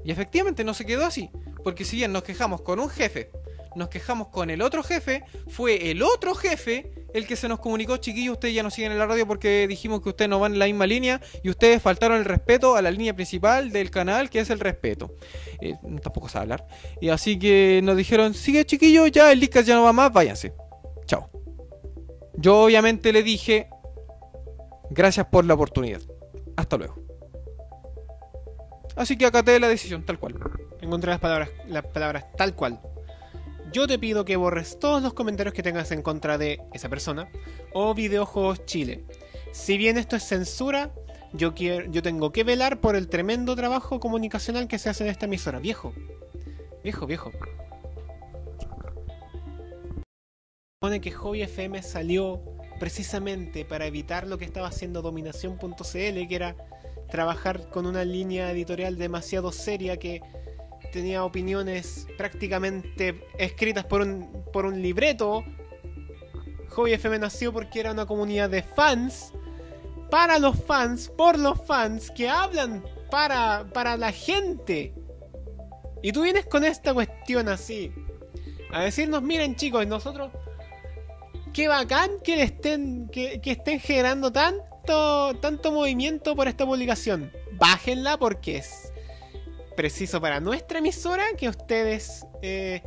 [0.04, 1.30] Y efectivamente no se quedó así.
[1.64, 3.30] Porque si bien nos quejamos con un jefe,
[3.76, 7.96] nos quejamos con el otro jefe, fue el otro jefe el que se nos comunicó,
[7.96, 10.58] chiquillos, ustedes ya no siguen en la radio porque dijimos que ustedes no van en
[10.58, 14.40] la misma línea y ustedes faltaron el respeto a la línea principal del canal, que
[14.40, 15.14] es el respeto.
[15.60, 16.66] Eh, tampoco sabe hablar.
[17.00, 20.54] Y así que nos dijeron, sigue chiquillos, ya el Licas ya no va más, váyanse.
[21.06, 21.28] Chao.
[22.34, 23.68] Yo obviamente le dije,
[24.90, 26.00] gracias por la oportunidad.
[26.56, 26.96] Hasta luego.
[28.96, 30.34] Así que acaté la decisión, tal cual.
[30.80, 32.80] Encontré las palabras, las palabras tal cual.
[33.72, 37.30] Yo te pido que borres todos los comentarios que tengas en contra de esa persona
[37.72, 39.04] o Videojuegos Chile.
[39.52, 40.92] Si bien esto es censura,
[41.32, 45.10] yo, quiero, yo tengo que velar por el tremendo trabajo comunicacional que se hace en
[45.10, 45.60] esta emisora.
[45.60, 45.92] Viejo,
[46.82, 47.30] viejo, viejo.
[50.80, 52.42] Supone que Hobby FM salió
[52.80, 56.56] precisamente para evitar lo que estaba haciendo Dominación.cl, que era
[57.08, 60.22] trabajar con una línea editorial demasiado seria que
[60.90, 65.44] tenía opiniones prácticamente escritas por un, por un libreto.
[66.70, 69.32] Hobby FM nació porque era una comunidad de fans,
[70.10, 74.94] para los fans, por los fans, que hablan para, para la gente.
[76.02, 77.92] Y tú vienes con esta cuestión así,
[78.72, 80.30] a decirnos, miren chicos, nosotros,
[81.52, 87.32] qué bacán que, le estén, que, que estén generando tanto, tanto movimiento por esta publicación.
[87.52, 88.89] Bájenla porque es
[89.76, 92.82] preciso para nuestra emisora que ustedes eh,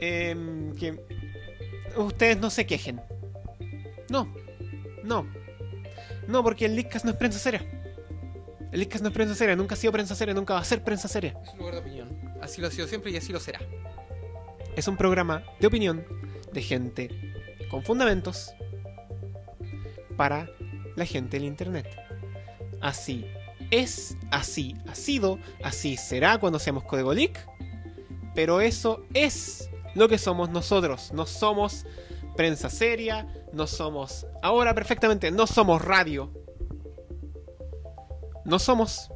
[0.00, 0.98] em, que
[1.96, 3.00] ustedes no se quejen.
[4.08, 4.32] No,
[5.02, 5.26] no,
[6.28, 7.64] no, porque el Leadcast no es prensa seria.
[8.72, 10.82] El Leadcast no es prensa seria, nunca ha sido prensa seria, nunca va a ser
[10.82, 11.34] prensa seria.
[11.42, 12.34] Es un lugar de opinión.
[12.42, 13.60] Así lo ha sido siempre y así lo será.
[14.76, 16.04] es un programa de opinión
[16.52, 17.10] de gente
[17.70, 18.54] con fundamentos
[20.16, 20.48] para
[20.96, 21.86] la gente del Internet.
[22.80, 23.26] Así
[23.70, 27.12] es, así ha sido, así será cuando seamos Código.
[28.34, 31.12] Pero eso es lo que somos nosotros.
[31.12, 31.86] No somos
[32.36, 34.26] prensa seria, no somos...
[34.42, 36.30] Ahora perfectamente, no somos radio.
[38.44, 39.10] No somos...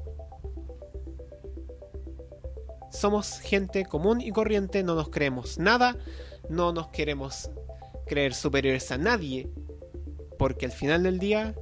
[2.91, 5.97] Somos gente común y corriente, no nos creemos nada,
[6.49, 7.51] no nos queremos
[8.07, 9.49] creer superiores a nadie,
[10.37, 11.55] porque al final del día,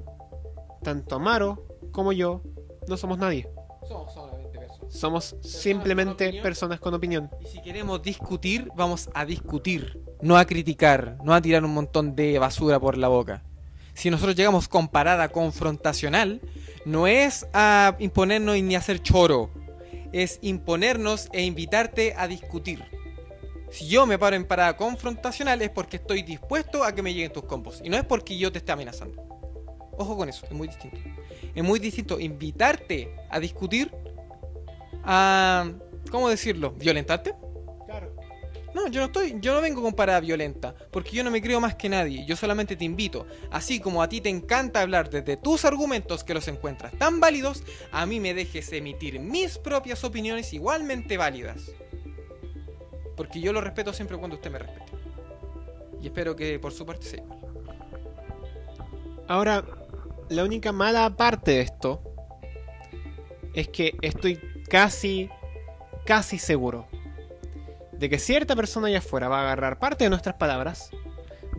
[0.83, 2.43] tanto Amaro como yo
[2.89, 3.49] no somos nadie.
[3.87, 4.95] Somos solamente personas.
[4.95, 7.31] Somos con simplemente personas con opinión.
[7.41, 12.15] Y si queremos discutir, vamos a discutir, no a criticar, no a tirar un montón
[12.15, 13.43] de basura por la boca.
[13.95, 16.41] Si nosotros llegamos con parada confrontacional,
[16.85, 19.51] no es a imponernos ni a hacer choro,
[20.13, 22.85] es imponernos e invitarte a discutir.
[23.71, 27.33] Si yo me paro en parada confrontacional es porque estoy dispuesto a que me lleguen
[27.33, 29.38] tus combos y no es porque yo te esté amenazando.
[29.99, 30.97] Ojo con eso, es muy distinto.
[31.55, 33.93] Es muy distinto invitarte a discutir
[35.03, 35.71] a
[36.11, 36.71] ¿cómo decirlo?
[36.71, 37.35] ¿Violentarte?
[37.87, 38.15] Claro.
[38.75, 41.61] No, yo no estoy, yo no vengo con parada violenta, porque yo no me creo
[41.61, 45.37] más que nadie, yo solamente te invito, así como a ti te encanta hablar desde
[45.37, 50.53] tus argumentos que los encuentras tan válidos, a mí me dejes emitir mis propias opiniones
[50.53, 51.73] igualmente válidas.
[53.17, 54.93] Porque yo lo respeto siempre cuando usted me respete.
[56.01, 57.39] Y espero que por su parte sea igual.
[59.27, 59.65] Ahora,
[60.29, 62.03] la única mala parte de esto
[63.55, 65.31] es que estoy casi,
[66.05, 66.87] casi seguro
[67.93, 70.91] de que cierta persona allá afuera va a agarrar parte de nuestras palabras,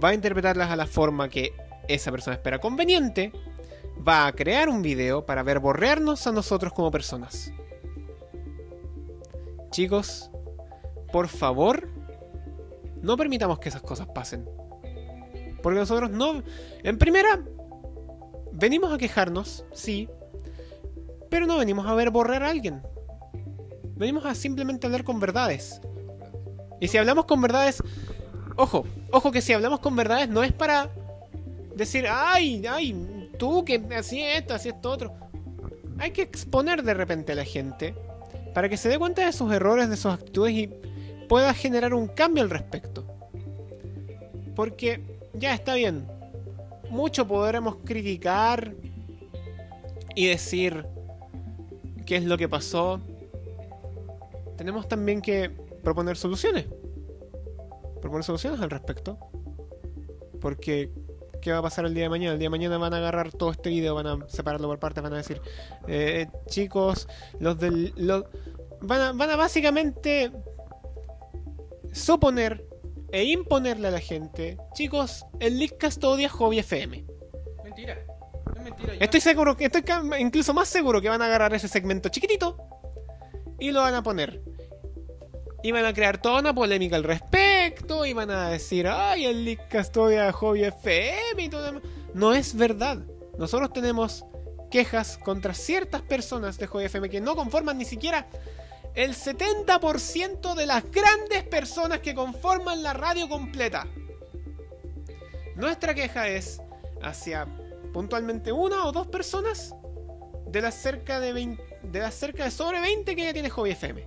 [0.02, 1.54] va a interpretarlas a la forma que
[1.88, 3.34] esa persona espera conveniente,
[4.08, 7.52] va a crear un video para ver borrearnos a nosotros como personas.
[9.72, 10.32] Chicos,
[11.12, 11.90] por favor,
[13.02, 14.48] no permitamos que esas cosas pasen.
[15.62, 16.42] Porque nosotros no...
[16.84, 17.44] En primera,
[18.60, 20.10] venimos a quejarnos, sí,
[21.30, 22.82] pero no venimos a ver borrar a alguien.
[23.96, 25.82] Venimos a simplemente hablar con verdades.
[26.80, 27.84] Y si hablamos con verdades,
[28.56, 30.90] ojo, ojo que si hablamos con verdades no es para
[31.76, 35.14] decir, ay, ay, tú que así esto, así esto otro.
[35.98, 37.94] Hay que exponer de repente a la gente
[38.54, 40.70] para que se dé cuenta de sus errores, de sus actitudes y
[41.28, 43.06] pueda generar un cambio al respecto.
[44.56, 45.04] Porque
[45.34, 46.19] ya está bien.
[46.90, 48.74] Mucho podremos criticar
[50.16, 50.86] y decir
[52.06, 53.00] qué es lo que pasó.
[54.58, 55.50] Tenemos también que
[55.84, 56.66] proponer soluciones.
[58.02, 59.18] Proponer soluciones al respecto.
[60.42, 60.92] Porque,
[61.42, 62.34] ¿qué va a pasar el día de mañana?
[62.34, 65.04] El día de mañana van a agarrar todo este video, van a separarlo por partes,
[65.04, 65.42] van a decir,
[65.88, 67.08] eh, chicos,
[67.40, 67.94] los del...
[67.98, 68.26] los-
[68.82, 70.32] van, a, van a básicamente
[71.92, 72.66] suponer
[73.12, 77.06] e imponerle a la gente, chicos, el Leadcast odia Hobby FM.
[77.64, 77.98] Mentira.
[78.56, 78.94] Es mentira.
[79.00, 79.84] Estoy seguro, que estoy
[80.20, 82.58] incluso más seguro que van a agarrar ese segmento chiquitito
[83.60, 84.42] y lo van a poner.
[85.62, 88.06] Y van a crear toda una polémica al respecto.
[88.06, 91.82] Y van a decir, ay, el Leadcast odia Hobby FM y todo.
[92.14, 93.00] No es verdad.
[93.38, 94.26] Nosotros tenemos
[94.72, 98.28] quejas contra ciertas personas de Hobby FM que no conforman ni siquiera
[99.00, 103.88] el 70% de las grandes personas que conforman la radio completa.
[105.56, 106.62] Nuestra queja es
[107.02, 107.48] hacia
[107.94, 109.74] puntualmente una o dos personas
[110.48, 113.70] de las cerca de 20 de las cerca de sobre 20 que ya tiene Hobby
[113.70, 114.06] FM.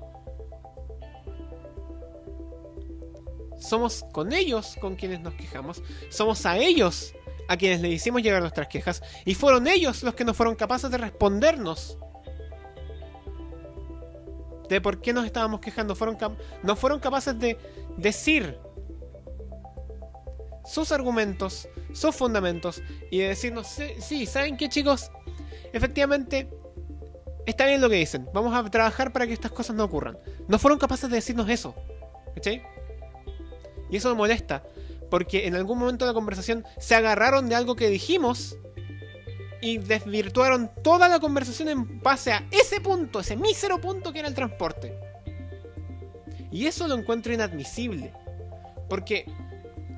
[3.59, 7.15] Somos con ellos con quienes nos quejamos, somos a ellos
[7.49, 10.91] a quienes le hicimos llegar nuestras quejas y fueron ellos los que no fueron capaces
[10.91, 11.97] de respondernos
[14.73, 16.17] de por qué nos estábamos quejando, fueron
[16.63, 17.59] no fueron capaces de
[17.97, 18.59] decir
[20.65, 25.11] sus argumentos, sus fundamentos y de decirnos, sí, sí, ¿saben qué chicos?
[25.73, 26.51] Efectivamente,
[27.47, 30.19] está bien lo que dicen, vamos a trabajar para que estas cosas no ocurran.
[30.49, 31.75] No fueron capaces de decirnos eso,
[32.35, 32.63] ¿cachai?
[33.91, 34.63] Y eso me molesta,
[35.11, 38.57] porque en algún momento de la conversación se agarraron de algo que dijimos
[39.63, 44.29] y desvirtuaron toda la conversación en base a ese punto, ese mísero punto que era
[44.29, 44.99] el transporte.
[46.51, 48.13] Y eso lo encuentro inadmisible,
[48.91, 49.25] porque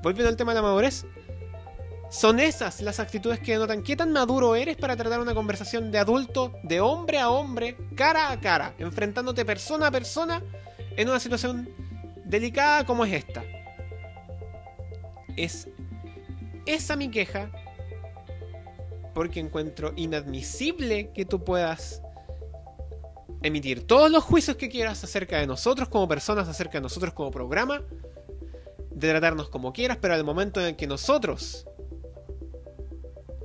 [0.02, 1.06] volviendo al tema de la madurez,
[2.10, 5.98] son esas las actitudes que denotan qué tan maduro eres para tratar una conversación de
[5.98, 10.42] adulto, de hombre a hombre, cara a cara, enfrentándote persona a persona
[10.96, 11.68] en una situación
[12.24, 13.42] delicada como es esta.
[15.36, 15.68] Es
[16.66, 17.50] esa mi queja,
[19.14, 22.02] porque encuentro inadmisible que tú puedas
[23.42, 27.30] emitir todos los juicios que quieras acerca de nosotros como personas, acerca de nosotros como
[27.30, 27.82] programa,
[28.90, 31.66] de tratarnos como quieras, pero al momento en el que nosotros,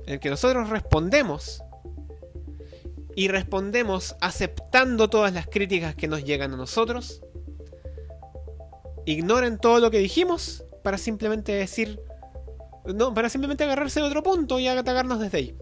[0.06, 1.62] en el que nosotros respondemos,
[3.14, 7.22] y respondemos aceptando todas las críticas que nos llegan a nosotros,
[9.04, 12.00] ignoren todo lo que dijimos para simplemente decir,
[12.86, 15.54] no, para simplemente agarrarse de otro punto y atacarnos desde ahí.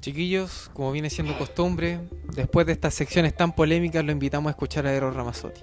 [0.00, 1.98] Chiquillos, como viene siendo costumbre,
[2.34, 5.62] después de estas secciones tan polémicas, lo invitamos a escuchar a Eros Ramazzotti.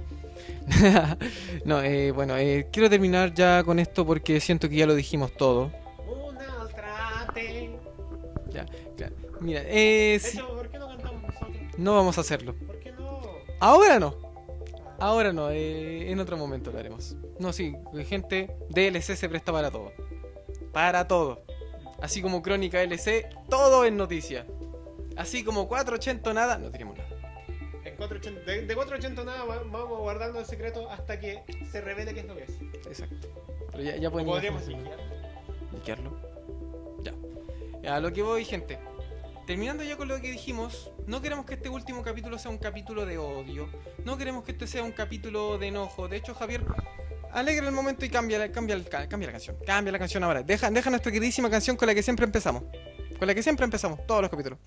[1.65, 5.31] no, eh, bueno, eh, quiero terminar ya con esto porque siento que ya lo dijimos
[5.33, 5.71] todo.
[7.33, 7.79] Te-
[8.95, 9.15] Claro.
[9.41, 10.19] Mira, eh,
[10.55, 11.57] ¿por qué no cantamos nosotros?
[11.79, 12.53] no vamos a hacerlo.
[12.67, 13.21] ¿Por qué no?
[13.59, 14.15] Ahora no.
[15.03, 17.17] Ahora no, eh, en otro momento lo haremos.
[17.37, 17.75] No, sí,
[18.07, 19.91] gente, DLC se presta para todo.
[20.71, 21.41] Para todo.
[22.01, 24.45] Así como Crónica LC, todo es noticia.
[25.17, 27.09] Así como 480 nada, no tenemos nada.
[27.83, 32.13] En 480 de, de 480 nada va- vamos guardando el secreto hasta que se revele
[32.13, 32.51] qué es lo que es.
[32.87, 33.27] Exacto.
[33.71, 35.03] Pero ya, ya pueden Podríamos imaginarse.
[35.03, 35.73] liquear.
[35.73, 36.11] Liquearlo.
[37.83, 37.95] Ya.
[37.95, 38.79] A lo que voy, gente.
[39.45, 43.05] Terminando ya con lo que dijimos, no queremos que este último capítulo sea un capítulo
[43.05, 43.67] de odio.
[44.05, 46.07] No queremos que este sea un capítulo de enojo.
[46.07, 46.63] De hecho, Javier,
[47.33, 49.57] alegra el momento y cambia, cambia, cambia la canción.
[49.65, 50.43] Cambia la canción ahora.
[50.43, 52.63] Deja, deja nuestra queridísima canción con la que siempre empezamos.
[53.19, 54.59] Con la que siempre empezamos, todos los capítulos.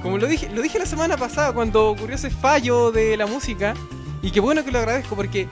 [0.00, 3.74] Como lo dije, lo dije la semana pasada cuando ocurrió ese fallo de la música.
[4.22, 5.48] Y qué bueno que lo agradezco porque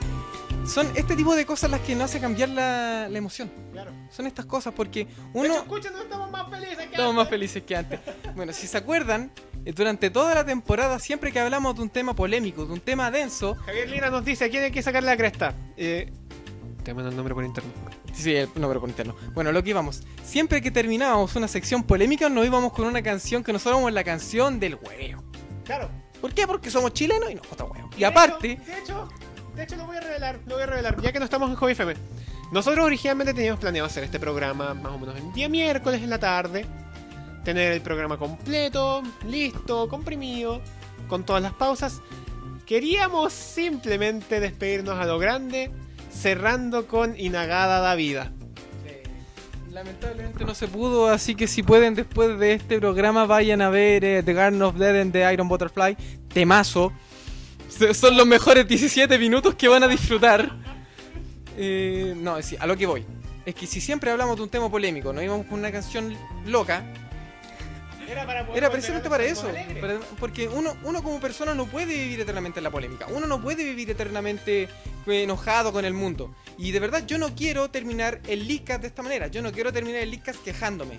[0.65, 3.51] son este tipo de cosas las que nos hace cambiar la, la emoción.
[3.71, 3.91] Claro.
[4.09, 7.29] Son estas cosas porque hecho, uno escúchanos, estamos más felices que estamos más antes.
[7.29, 7.99] felices que antes.
[8.35, 9.31] Bueno, si se acuerdan,
[9.65, 13.11] eh, durante toda la temporada, siempre que hablamos de un tema polémico, de un tema
[13.11, 15.53] denso, Javier Lira nos dice, ¿a quién hay que sacar la cresta?
[15.77, 16.11] Eh,
[16.83, 17.73] te mando el nombre por internet.
[18.13, 19.15] sí, el nombre por interno.
[19.33, 23.43] Bueno, lo que íbamos, siempre que terminábamos una sección polémica, nos íbamos con una canción
[23.43, 25.23] que nosotros llamamos la canción del hueveo.
[25.65, 25.89] Claro.
[26.21, 26.47] ¿Por qué?
[26.47, 27.89] Porque somos chilenos y nos gusta huevo.
[27.95, 29.09] Y De aparte, hecho- De hecho,
[29.55, 31.55] de hecho lo voy a revelar, lo voy a revelar, ya que no estamos en
[31.55, 31.93] Hobby FM.
[32.51, 36.19] Nosotros originalmente teníamos planeado hacer este programa más o menos el día miércoles en la
[36.19, 36.65] tarde.
[37.43, 40.61] Tener el programa completo, listo, comprimido,
[41.07, 42.01] con todas las pausas.
[42.65, 45.71] Queríamos simplemente despedirnos a lo grande,
[46.11, 48.31] cerrando con Inagada da Vida.
[49.71, 54.05] Lamentablemente no se pudo, así que si pueden después de este programa vayan a ver
[54.05, 55.97] eh, The Garden of Dead de Iron Butterfly,
[56.31, 56.93] temazo.
[57.93, 60.51] Son los mejores 17 minutos que van a disfrutar.
[61.57, 63.05] Eh, no, sí, a lo que voy.
[63.45, 66.83] Es que si siempre hablamos de un tema polémico, nos íbamos con una canción loca,
[68.07, 69.47] Era, para poder era precisamente para eso.
[69.81, 73.07] para- porque uno, uno como persona no puede vivir eternamente en la polémica.
[73.09, 76.33] Uno no puede vivir eternamente eh, enojado con el mundo.
[76.57, 79.27] Y de verdad yo no quiero terminar el Leadcast de esta manera.
[79.27, 80.97] Yo no quiero terminar el Leadcast quejándome.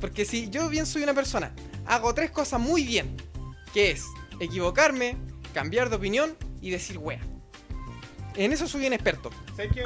[0.00, 1.52] Porque si yo bien soy una persona,
[1.86, 3.16] hago tres cosas muy bien.
[3.74, 4.04] Que es
[4.40, 5.16] equivocarme,
[5.50, 7.20] cambiar de opinión y decir wea.
[8.36, 9.30] En eso soy un experto.
[9.56, 9.84] ¿Sabes qué?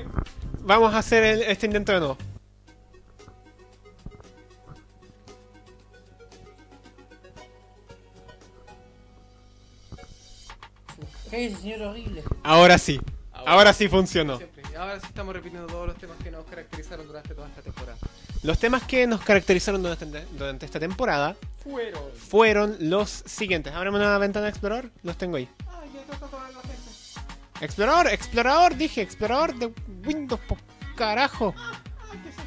[0.60, 2.18] Vamos a hacer el- este intento de nuevo.
[11.30, 12.22] Cállese, señor horrible.
[12.42, 13.00] Ahora sí.
[13.32, 14.38] Ahora sí funcionó.
[14.76, 17.98] Ahora sí estamos repitiendo todos los temas que nos caracterizaron durante toda esta temporada.
[18.42, 22.02] Los temas que nos caracterizaron durante, durante esta temporada Fueron.
[22.16, 23.72] fueron los siguientes.
[23.72, 24.90] Ábreme una ventana de explorador.
[25.02, 25.48] Los tengo ahí.
[25.68, 26.74] Ay, ya toca toda la gente.
[27.60, 29.72] Explorador, explorador, dije, explorador de
[30.04, 30.56] Windows, po
[30.96, 31.54] carajo.
[32.10, 32.42] ¿qué es eso?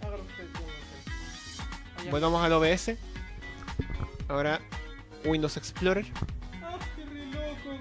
[0.00, 2.00] Usted, no sé.
[2.02, 2.10] Allá.
[2.10, 2.96] Volvamos al OBS.
[4.28, 4.60] Ahora
[5.24, 6.06] Windows Explorer.
[6.62, 7.80] Ah, qué re loco.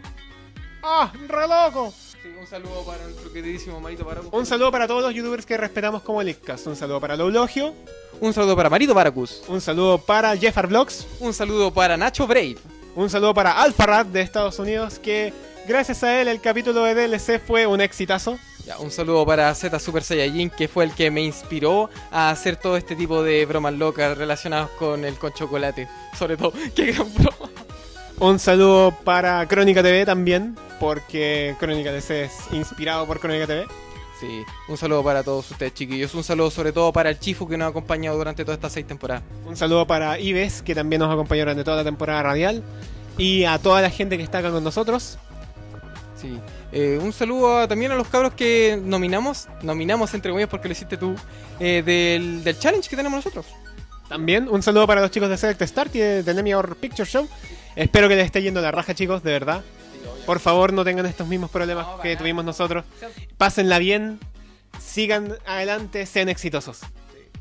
[0.83, 1.93] ¡Ah, re loco!
[2.22, 4.30] Sí, un saludo para nuestro queridísimo Marito Baracus.
[4.31, 6.68] Un saludo para todos los youtubers que respetamos como Leakcast.
[6.68, 7.73] Un saludo para Loulogio.
[8.19, 9.41] Un saludo para Marito Baracus.
[9.48, 11.07] Un saludo para Jeffar Vlogs.
[11.19, 12.57] Un saludo para Nacho Brave.
[12.95, 14.99] Un saludo para Alfarad de Estados Unidos.
[14.99, 15.34] Que
[15.68, 18.38] gracias a él el capítulo de DLC fue un exitazo.
[18.68, 22.56] Ya, un saludo para Z Super Saiyajin, que fue el que me inspiró a hacer
[22.56, 25.88] todo este tipo de bromas locas relacionadas con el con chocolate.
[26.19, 27.49] Sobre todo, qué gran broma.
[28.19, 33.67] Un saludo para Crónica TV también, porque Crónica DC es inspirado por Crónica TV.
[34.19, 36.13] Sí, un saludo para todos ustedes, chiquillos.
[36.15, 38.87] Un saludo sobre todo para el Chifu que nos ha acompañado durante todas estas seis
[38.87, 39.23] temporadas.
[39.45, 42.63] Un saludo para Ives, que también nos acompañó durante toda la temporada radial.
[43.17, 45.19] Y a toda la gente que está acá con nosotros.
[46.19, 46.39] Sí.
[46.71, 50.71] Eh, un saludo a- también a los cabros que nominamos, nominamos entre comillas porque lo
[50.71, 51.15] hiciste tú,
[51.59, 53.45] eh, del, del challenge que tenemos nosotros.
[54.09, 57.07] También un saludo para los chicos de Select Start y de The Enemy Horror Picture
[57.09, 57.27] Show.
[57.75, 59.63] Espero que les esté yendo la raja, chicos, de verdad.
[60.25, 62.85] Por favor, no tengan estos mismos problemas No, que tuvimos nosotros.
[63.37, 64.19] Pásenla bien,
[64.79, 66.81] sigan adelante, sean exitosos.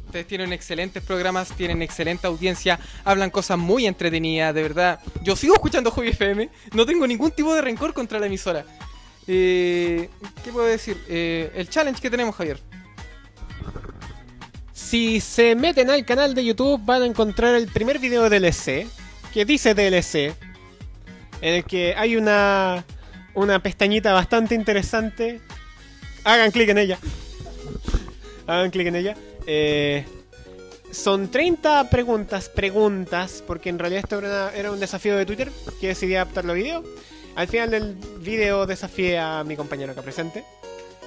[0.06, 4.98] Ustedes tienen excelentes programas, tienen excelente audiencia, hablan cosas muy entretenidas, de verdad.
[5.22, 8.64] Yo sigo escuchando Hobby FM, no tengo ningún tipo de rencor contra la emisora.
[9.28, 10.10] Eh,
[10.42, 11.00] ¿Qué puedo decir?
[11.08, 12.58] Eh, el challenge que tenemos, Javier.
[14.72, 18.88] Si se meten al canal de YouTube van a encontrar el primer video de DLC,
[19.32, 20.34] que dice DLC,
[21.40, 22.84] en el que hay una,
[23.34, 25.40] una pestañita bastante interesante.
[26.24, 26.98] Hagan clic en ella.
[28.46, 29.16] Hagan clic en ella.
[29.46, 30.04] Eh,
[30.90, 35.50] son 30 preguntas, preguntas, porque en realidad esto era, una- era un desafío de Twitter
[35.80, 36.84] que decidí adaptarlo a video.
[37.36, 40.44] Al final del video desafié a mi compañero acá presente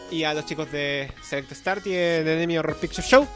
[0.10, 3.28] y a los chicos de Select Start y de Enemy Horror Picture Show.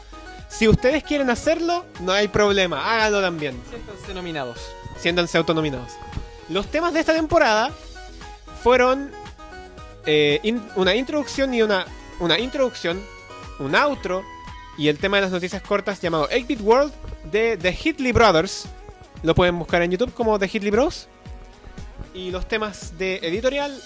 [0.48, 3.54] Si ustedes quieren hacerlo, no hay problema, háganlo también.
[3.68, 4.58] Siéntanse nominados.
[4.98, 5.92] Siéntanse autonominados.
[6.48, 7.70] Los temas de esta temporada
[8.62, 9.10] fueron
[10.06, 11.84] eh, in- una introducción y una,
[12.20, 13.00] una introducción,
[13.58, 14.22] un outro
[14.78, 16.92] y el tema de las noticias cortas llamado 8-Bit World
[17.30, 18.66] de The Hitley Brothers.
[19.22, 21.08] Lo pueden buscar en YouTube como The Hitley Bros.
[22.14, 23.80] Y los temas de editorial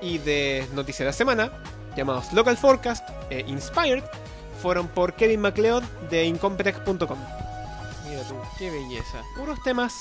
[0.00, 1.52] y de noticia de la semana,
[1.96, 4.02] llamados Local Forecast e Inspired,
[4.62, 7.18] fueron por Kevin MacLeod de Incompetech.com.
[8.08, 9.22] Mira tú, qué belleza.
[9.36, 9.94] Puros temas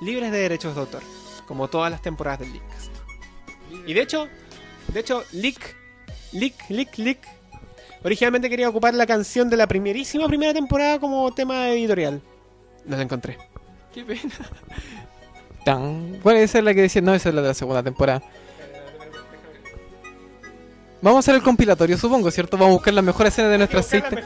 [0.00, 1.02] libres de derechos de autor,
[1.48, 2.92] como todas las temporadas del Leakcast.
[3.86, 4.28] Y de hecho,
[4.92, 5.74] de hecho, Leak,
[6.32, 7.18] Leak, Leak, Leak,
[8.04, 12.20] originalmente quería ocupar la canción de la primerísima primera temporada como tema editorial.
[12.84, 13.36] No la encontré.
[13.92, 14.20] Qué pena.
[15.64, 16.18] Tan.
[16.22, 17.02] ¿Cuál es esa la que decía?
[17.02, 18.22] No, esa es la de la segunda temporada.
[21.00, 22.56] Vamos a hacer el compilatorio, supongo, ¿cierto?
[22.56, 24.16] Vamos a buscar las mejores escenas de nuestras seis, te-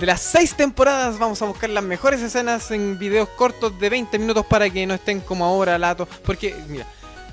[0.00, 1.18] de las seis temporadas.
[1.18, 4.94] Vamos a buscar las mejores escenas en videos cortos de 20 minutos para que no
[4.94, 6.08] estén como ahora latos.
[6.24, 6.86] Porque, mira,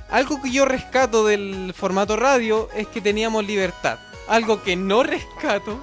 [0.10, 4.00] algo que yo rescato del formato radio es que teníamos libertad.
[4.28, 5.82] Algo que no rescato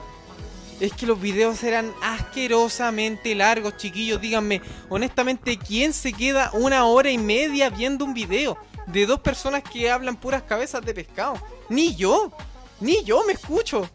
[0.79, 4.21] es que los videos eran asquerosamente largos, chiquillos.
[4.21, 8.59] Díganme, honestamente, ¿quién se queda una hora y media viendo un video
[8.89, 11.41] de dos personas que hablan puras cabezas de pescado?
[11.71, 12.31] Ni yo,
[12.79, 13.89] ni yo me escucho.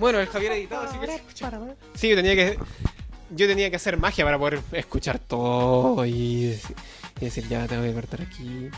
[0.00, 1.52] Bueno, el Javier editado, así que se escucha.
[1.94, 2.58] Sí, yo tenía que.
[3.32, 6.76] Yo tenía que hacer magia para poder escuchar todo y decir,
[7.20, 8.68] y decir, ya tengo que cortar aquí,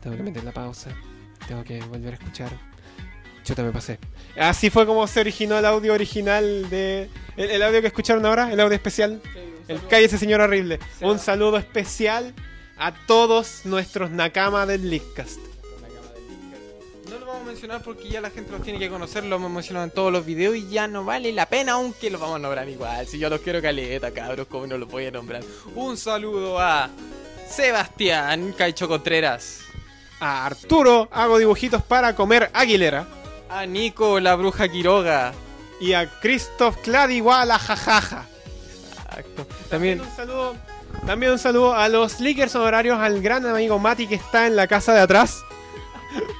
[0.00, 0.90] tengo que meter la pausa,
[1.48, 2.52] tengo que volver a escuchar.
[3.42, 3.98] Chuta, me pasé.
[4.38, 7.08] Así fue como se originó el audio original de.
[7.36, 9.20] El, el audio que escucharon ahora, el audio especial.
[9.66, 10.78] El cállese señor horrible.
[11.00, 12.34] Un saludo especial
[12.76, 15.49] a todos nuestros nakamas del Leakcast.
[17.40, 19.92] Vamos a mencionar porque ya la gente los tiene que conocer, lo hemos mencionado en
[19.92, 23.06] todos los videos y ya no vale la pena, aunque los vamos a nombrar igual.
[23.06, 25.42] Si yo los quiero caleta, cabros, como no los voy a nombrar.
[25.74, 26.90] Un saludo a
[27.48, 29.60] Sebastián Caicho Contreras,
[30.20, 33.06] A Arturo hago dibujitos para comer Aguilera.
[33.48, 35.32] a Nico la Bruja Quiroga.
[35.80, 38.26] Y a Christoph Cladiwala jajaja.
[39.06, 39.46] Exacto.
[39.70, 40.56] También También un saludo.
[41.06, 44.66] También un saludo a los leakers honorarios, al gran amigo Mati que está en la
[44.66, 45.40] casa de atrás.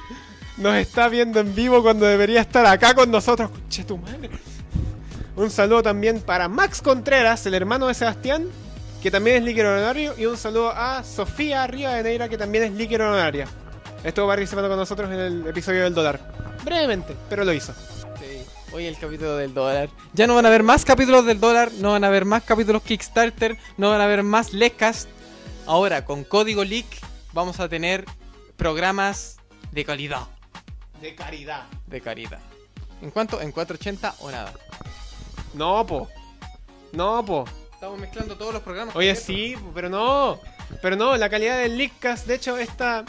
[0.57, 3.49] Nos está viendo en vivo cuando debería estar acá con nosotros.
[3.87, 4.29] Tu madre.
[5.35, 8.47] Un saludo también para Max Contreras, el hermano de Sebastián,
[9.01, 10.13] que también es líquido honorario.
[10.17, 13.47] Y un saludo a Sofía Rivadeneira, que también es líquido honoraria.
[14.03, 16.19] Estuvo participando con nosotros en el episodio del dólar.
[16.63, 17.73] Brevemente, pero lo hizo.
[18.73, 19.89] Hoy el capítulo del dólar.
[20.13, 22.81] Ya no van a haber más capítulos del dólar, no van a haber más capítulos
[22.83, 25.09] Kickstarter, no van a haber más Lecast.
[25.65, 26.85] Ahora, con código leak,
[27.33, 28.05] vamos a tener
[28.55, 29.37] programas
[29.71, 30.27] de calidad.
[31.01, 31.65] De caridad.
[31.87, 32.39] De calidad.
[33.01, 33.41] ¿En cuánto?
[33.41, 34.53] ¿En 480 o nada?
[35.55, 36.07] No, po.
[36.93, 37.45] No, po.
[37.73, 38.95] Estamos mezclando todos los programas.
[38.95, 40.39] Oye, sí, pero no.
[40.81, 43.03] Pero no, la calidad del Leakcast, de hecho, esta.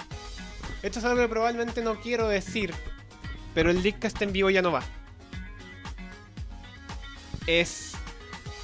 [0.82, 2.74] Esto es algo que probablemente no quiero decir.
[3.54, 4.82] Pero el Leakcast en vivo ya no va.
[7.46, 7.92] Es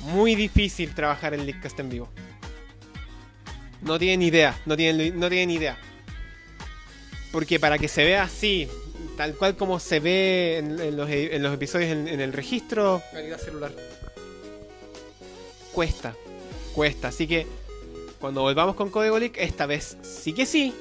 [0.01, 2.09] muy difícil trabajar el Leakcast en vivo.
[3.83, 5.79] No tienen idea, no tienen, no tienen idea.
[7.31, 8.69] Porque para que se vea así,
[9.19, 13.03] tal cual como se ve en, en los, en los episodios en- en el registro,
[13.13, 13.73] Calidad celular.
[15.73, 16.15] cuesta,
[16.75, 17.09] cuesta.
[17.09, 17.47] Así que
[18.21, 20.75] cuando volvamos con Código Leak, esta vez sí que sí,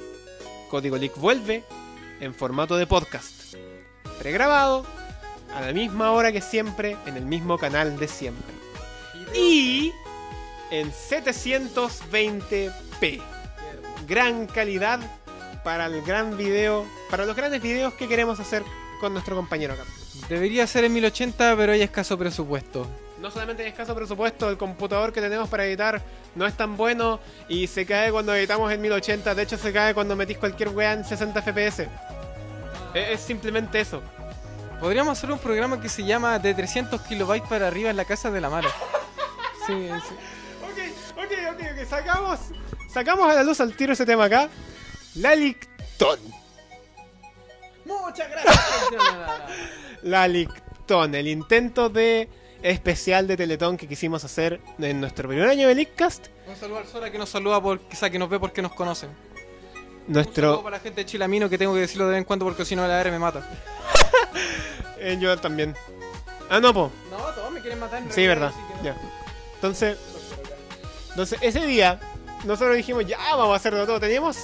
[0.70, 1.64] Código Leak vuelve
[2.20, 3.56] en formato de podcast.
[4.20, 4.86] Pregrabado,
[5.54, 8.54] a la misma hora que siempre, en el mismo canal de siempre.
[9.36, 9.92] Y
[10.72, 13.22] en 720p.
[14.08, 15.00] Gran calidad
[15.68, 18.64] para el gran video, para los grandes videos que queremos hacer
[19.02, 19.84] con nuestro compañero acá.
[20.30, 22.88] Debería ser en 1080, pero hay escaso presupuesto.
[23.19, 26.02] No solamente hay escaso presupuesto, el computador que tenemos para editar
[26.35, 27.19] no es tan bueno
[27.49, 29.35] y se cae cuando editamos en 1080.
[29.35, 31.81] De hecho, se cae cuando metís cualquier weá en 60 FPS.
[32.94, 34.02] Es, es simplemente eso.
[34.80, 38.31] Podríamos hacer un programa que se llama de 300 kilobytes para arriba en la casa
[38.31, 38.69] de la Mara.
[39.65, 40.15] Sí, sí.
[40.64, 41.89] Ok, ok, ok, ok.
[41.89, 42.39] Sacamos,
[42.89, 44.48] sacamos a la luz al tiro ese tema acá.
[45.18, 46.19] La Lictón.
[47.85, 48.56] Muchas gracias.
[48.91, 49.34] No, no, no, no.
[50.03, 52.30] La Lictón, el intento de
[52.61, 56.27] especial de Teletón que quisimos hacer en nuestro primer año de Leakcast.
[56.48, 59.10] Un saludo al Sora que nos saluda, por, que nos ve porque nos conocen.
[59.10, 60.64] Un saludo Nuestro.
[60.64, 62.76] para la gente de Chilamino que tengo que decirlo de vez en cuando porque si
[62.76, 63.48] no la R me mata.
[64.99, 65.76] eh, yo también.
[66.49, 66.91] Ah, no, po.
[67.11, 68.02] No, todos me quieren matar.
[68.02, 68.52] en Sí, verdad.
[68.80, 68.95] que- Ya.
[69.56, 69.98] Entonces,
[71.10, 71.99] entonces, ese día,
[72.45, 73.99] nosotros dijimos, ya vamos a hacerlo todo.
[73.99, 74.38] Teníamos,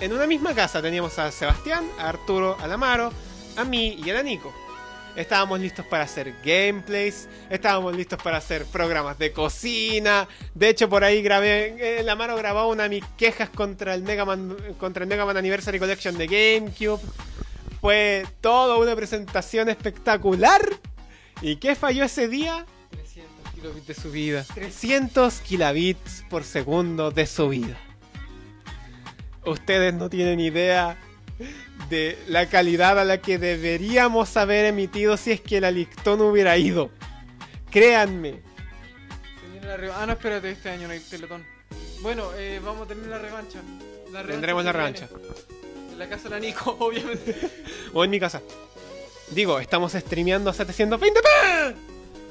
[0.00, 3.12] en una misma casa, teníamos a Sebastián, a Arturo, a Lamaro,
[3.56, 4.52] a mí y a la Nico.
[5.16, 10.26] Estábamos listos para hacer gameplays, estábamos listos para hacer programas de cocina.
[10.54, 14.24] De hecho, por ahí grabé, eh, Lamaro grabó una de mis quejas contra el Mega
[14.24, 17.00] Man, contra el Mega Man Anniversary Collection de GameCube.
[17.80, 20.62] Fue toda una presentación espectacular.
[21.40, 22.66] ¿Y qué falló ese día?
[22.90, 24.44] 300 kilobits de subida.
[24.54, 27.78] 300 kilobits por segundo de subida.
[29.46, 30.98] Ustedes no tienen idea
[31.90, 36.56] de la calidad a la que deberíamos haber emitido si es que la Lictón hubiera
[36.56, 36.90] ido.
[37.70, 38.40] Créanme.
[39.94, 41.44] Ah, no, espérate, este año no hay Teletón.
[42.00, 43.58] Bueno, eh, vamos a tener la revancha.
[44.12, 44.86] La revancha Tendremos la viene.
[44.86, 45.08] revancha.
[45.90, 47.36] En la casa de la Nico, obviamente.
[47.92, 48.40] O en mi casa.
[49.30, 51.74] Digo, estamos streameando a 720p.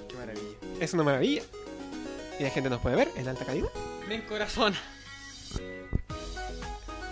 [0.08, 0.58] Qué maravilla.
[0.80, 1.42] Es una maravilla.
[2.40, 3.70] Y la gente nos puede ver en alta calidad.
[4.08, 4.74] Ven, corazón.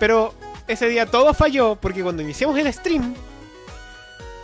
[0.02, 0.34] Pero
[0.68, 3.14] ese día todo falló porque cuando iniciamos el stream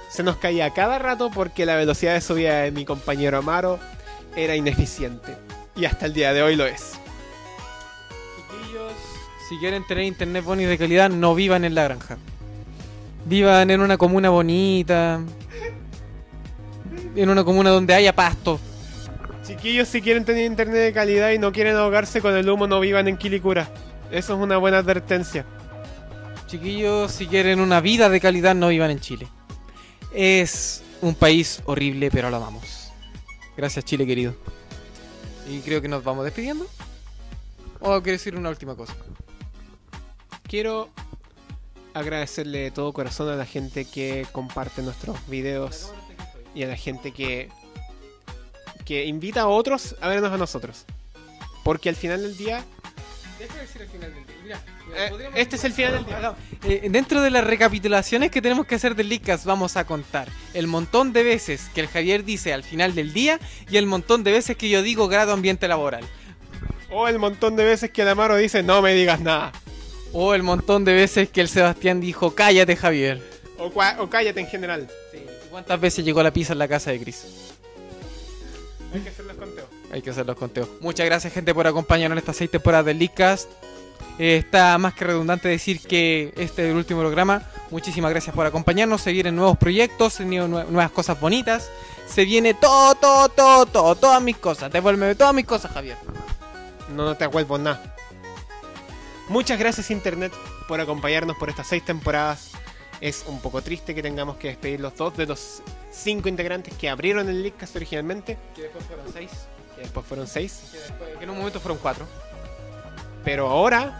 [0.07, 3.79] se nos caía cada rato porque la velocidad de subida de mi compañero Amaro
[4.35, 5.35] era ineficiente.
[5.75, 6.99] Y hasta el día de hoy lo es.
[8.35, 8.93] Chiquillos,
[9.49, 12.17] si quieren tener internet bonito de calidad, no vivan en la granja.
[13.25, 15.21] Vivan en una comuna bonita.
[17.15, 18.59] En una comuna donde haya pasto.
[19.43, 22.79] Chiquillos, si quieren tener internet de calidad y no quieren ahogarse con el humo, no
[22.79, 23.67] vivan en Quilicura.
[24.11, 25.45] Eso es una buena advertencia.
[26.47, 29.27] Chiquillos, si quieren una vida de calidad, no vivan en Chile.
[30.13, 32.91] Es un país horrible, pero lo amamos.
[33.57, 34.33] Gracias, Chile querido.
[35.49, 36.65] Y creo que nos vamos despidiendo.
[37.79, 38.95] ¿O quiero decir una última cosa?
[40.43, 40.89] Quiero
[41.93, 45.91] agradecerle de todo corazón a la gente que comparte nuestros videos
[46.53, 47.49] y a la gente que
[48.87, 50.85] que invita a otros a vernos a nosotros.
[51.65, 52.63] Porque al final del día,
[53.39, 54.35] Deja decir el final del día.
[54.43, 54.61] Mira,
[55.05, 56.35] Eh, podríamos- este es el final del día.
[56.63, 60.65] Eh, dentro de las recapitulaciones que tenemos que hacer del Leadcast vamos a contar el
[60.67, 63.39] montón de veces que el Javier dice al final del día
[63.69, 66.03] y el montón de veces que yo digo grado ambiente laboral.
[66.89, 69.51] o el montón de veces que el Amaro dice no me digas nada.
[70.13, 73.21] O el montón de veces que el Sebastián dijo cállate Javier.
[73.59, 73.65] O,
[73.99, 74.87] o cállate en general.
[75.13, 77.25] ¿Y ¿Cuántas veces llegó la pizza en la casa de Chris?
[78.93, 79.26] Hay que hacer.
[79.91, 80.67] Hay que hacer los conteos.
[80.81, 83.49] Muchas gracias gente por acompañarnos en estas seis temporadas del Leadcast.
[84.19, 87.43] Eh, está más que redundante decir que este es el último programa.
[87.71, 89.01] Muchísimas gracias por acompañarnos.
[89.01, 91.69] Se vienen nuevos proyectos, se vienen nue- nuevas cosas bonitas.
[92.07, 94.71] Se viene todo, todo, todo, todo, todas mis cosas.
[94.71, 95.97] Devuélveme todas mis cosas, Javier.
[96.95, 97.95] No, no te acuerdo nada.
[99.29, 100.31] Muchas gracias Internet
[100.67, 102.51] por acompañarnos por estas seis temporadas.
[103.01, 105.61] Es un poco triste que tengamos que despedir los dos de los
[105.91, 109.29] cinco integrantes que abrieron el Leadcast originalmente, Que después fueron seis.
[109.77, 110.63] Que después fueron seis.
[110.73, 112.05] Que, después- que en un momento fueron cuatro.
[113.23, 113.99] Pero ahora,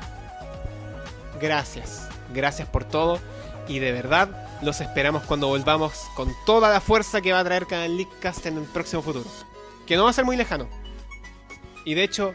[1.40, 2.08] gracias.
[2.34, 3.20] Gracias por todo.
[3.68, 7.66] Y de verdad, los esperamos cuando volvamos con toda la fuerza que va a traer
[7.68, 9.26] cada Leakcast en el próximo futuro.
[9.86, 10.68] Que no va a ser muy lejano.
[11.86, 12.34] Y de hecho,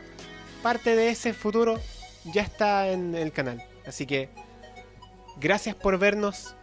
[0.62, 1.78] parte de ese futuro
[2.24, 3.62] ya está en el canal.
[3.86, 4.30] Así que,
[5.36, 6.54] gracias por vernos.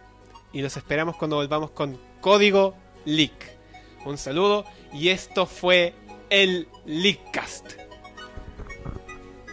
[0.52, 2.76] Y los esperamos cuando volvamos con Código
[3.06, 3.58] Leak.
[4.06, 4.66] Un saludo.
[4.94, 5.94] Y esto fue
[6.30, 7.74] el Leakcast.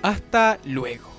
[0.03, 1.16] Hasta luego.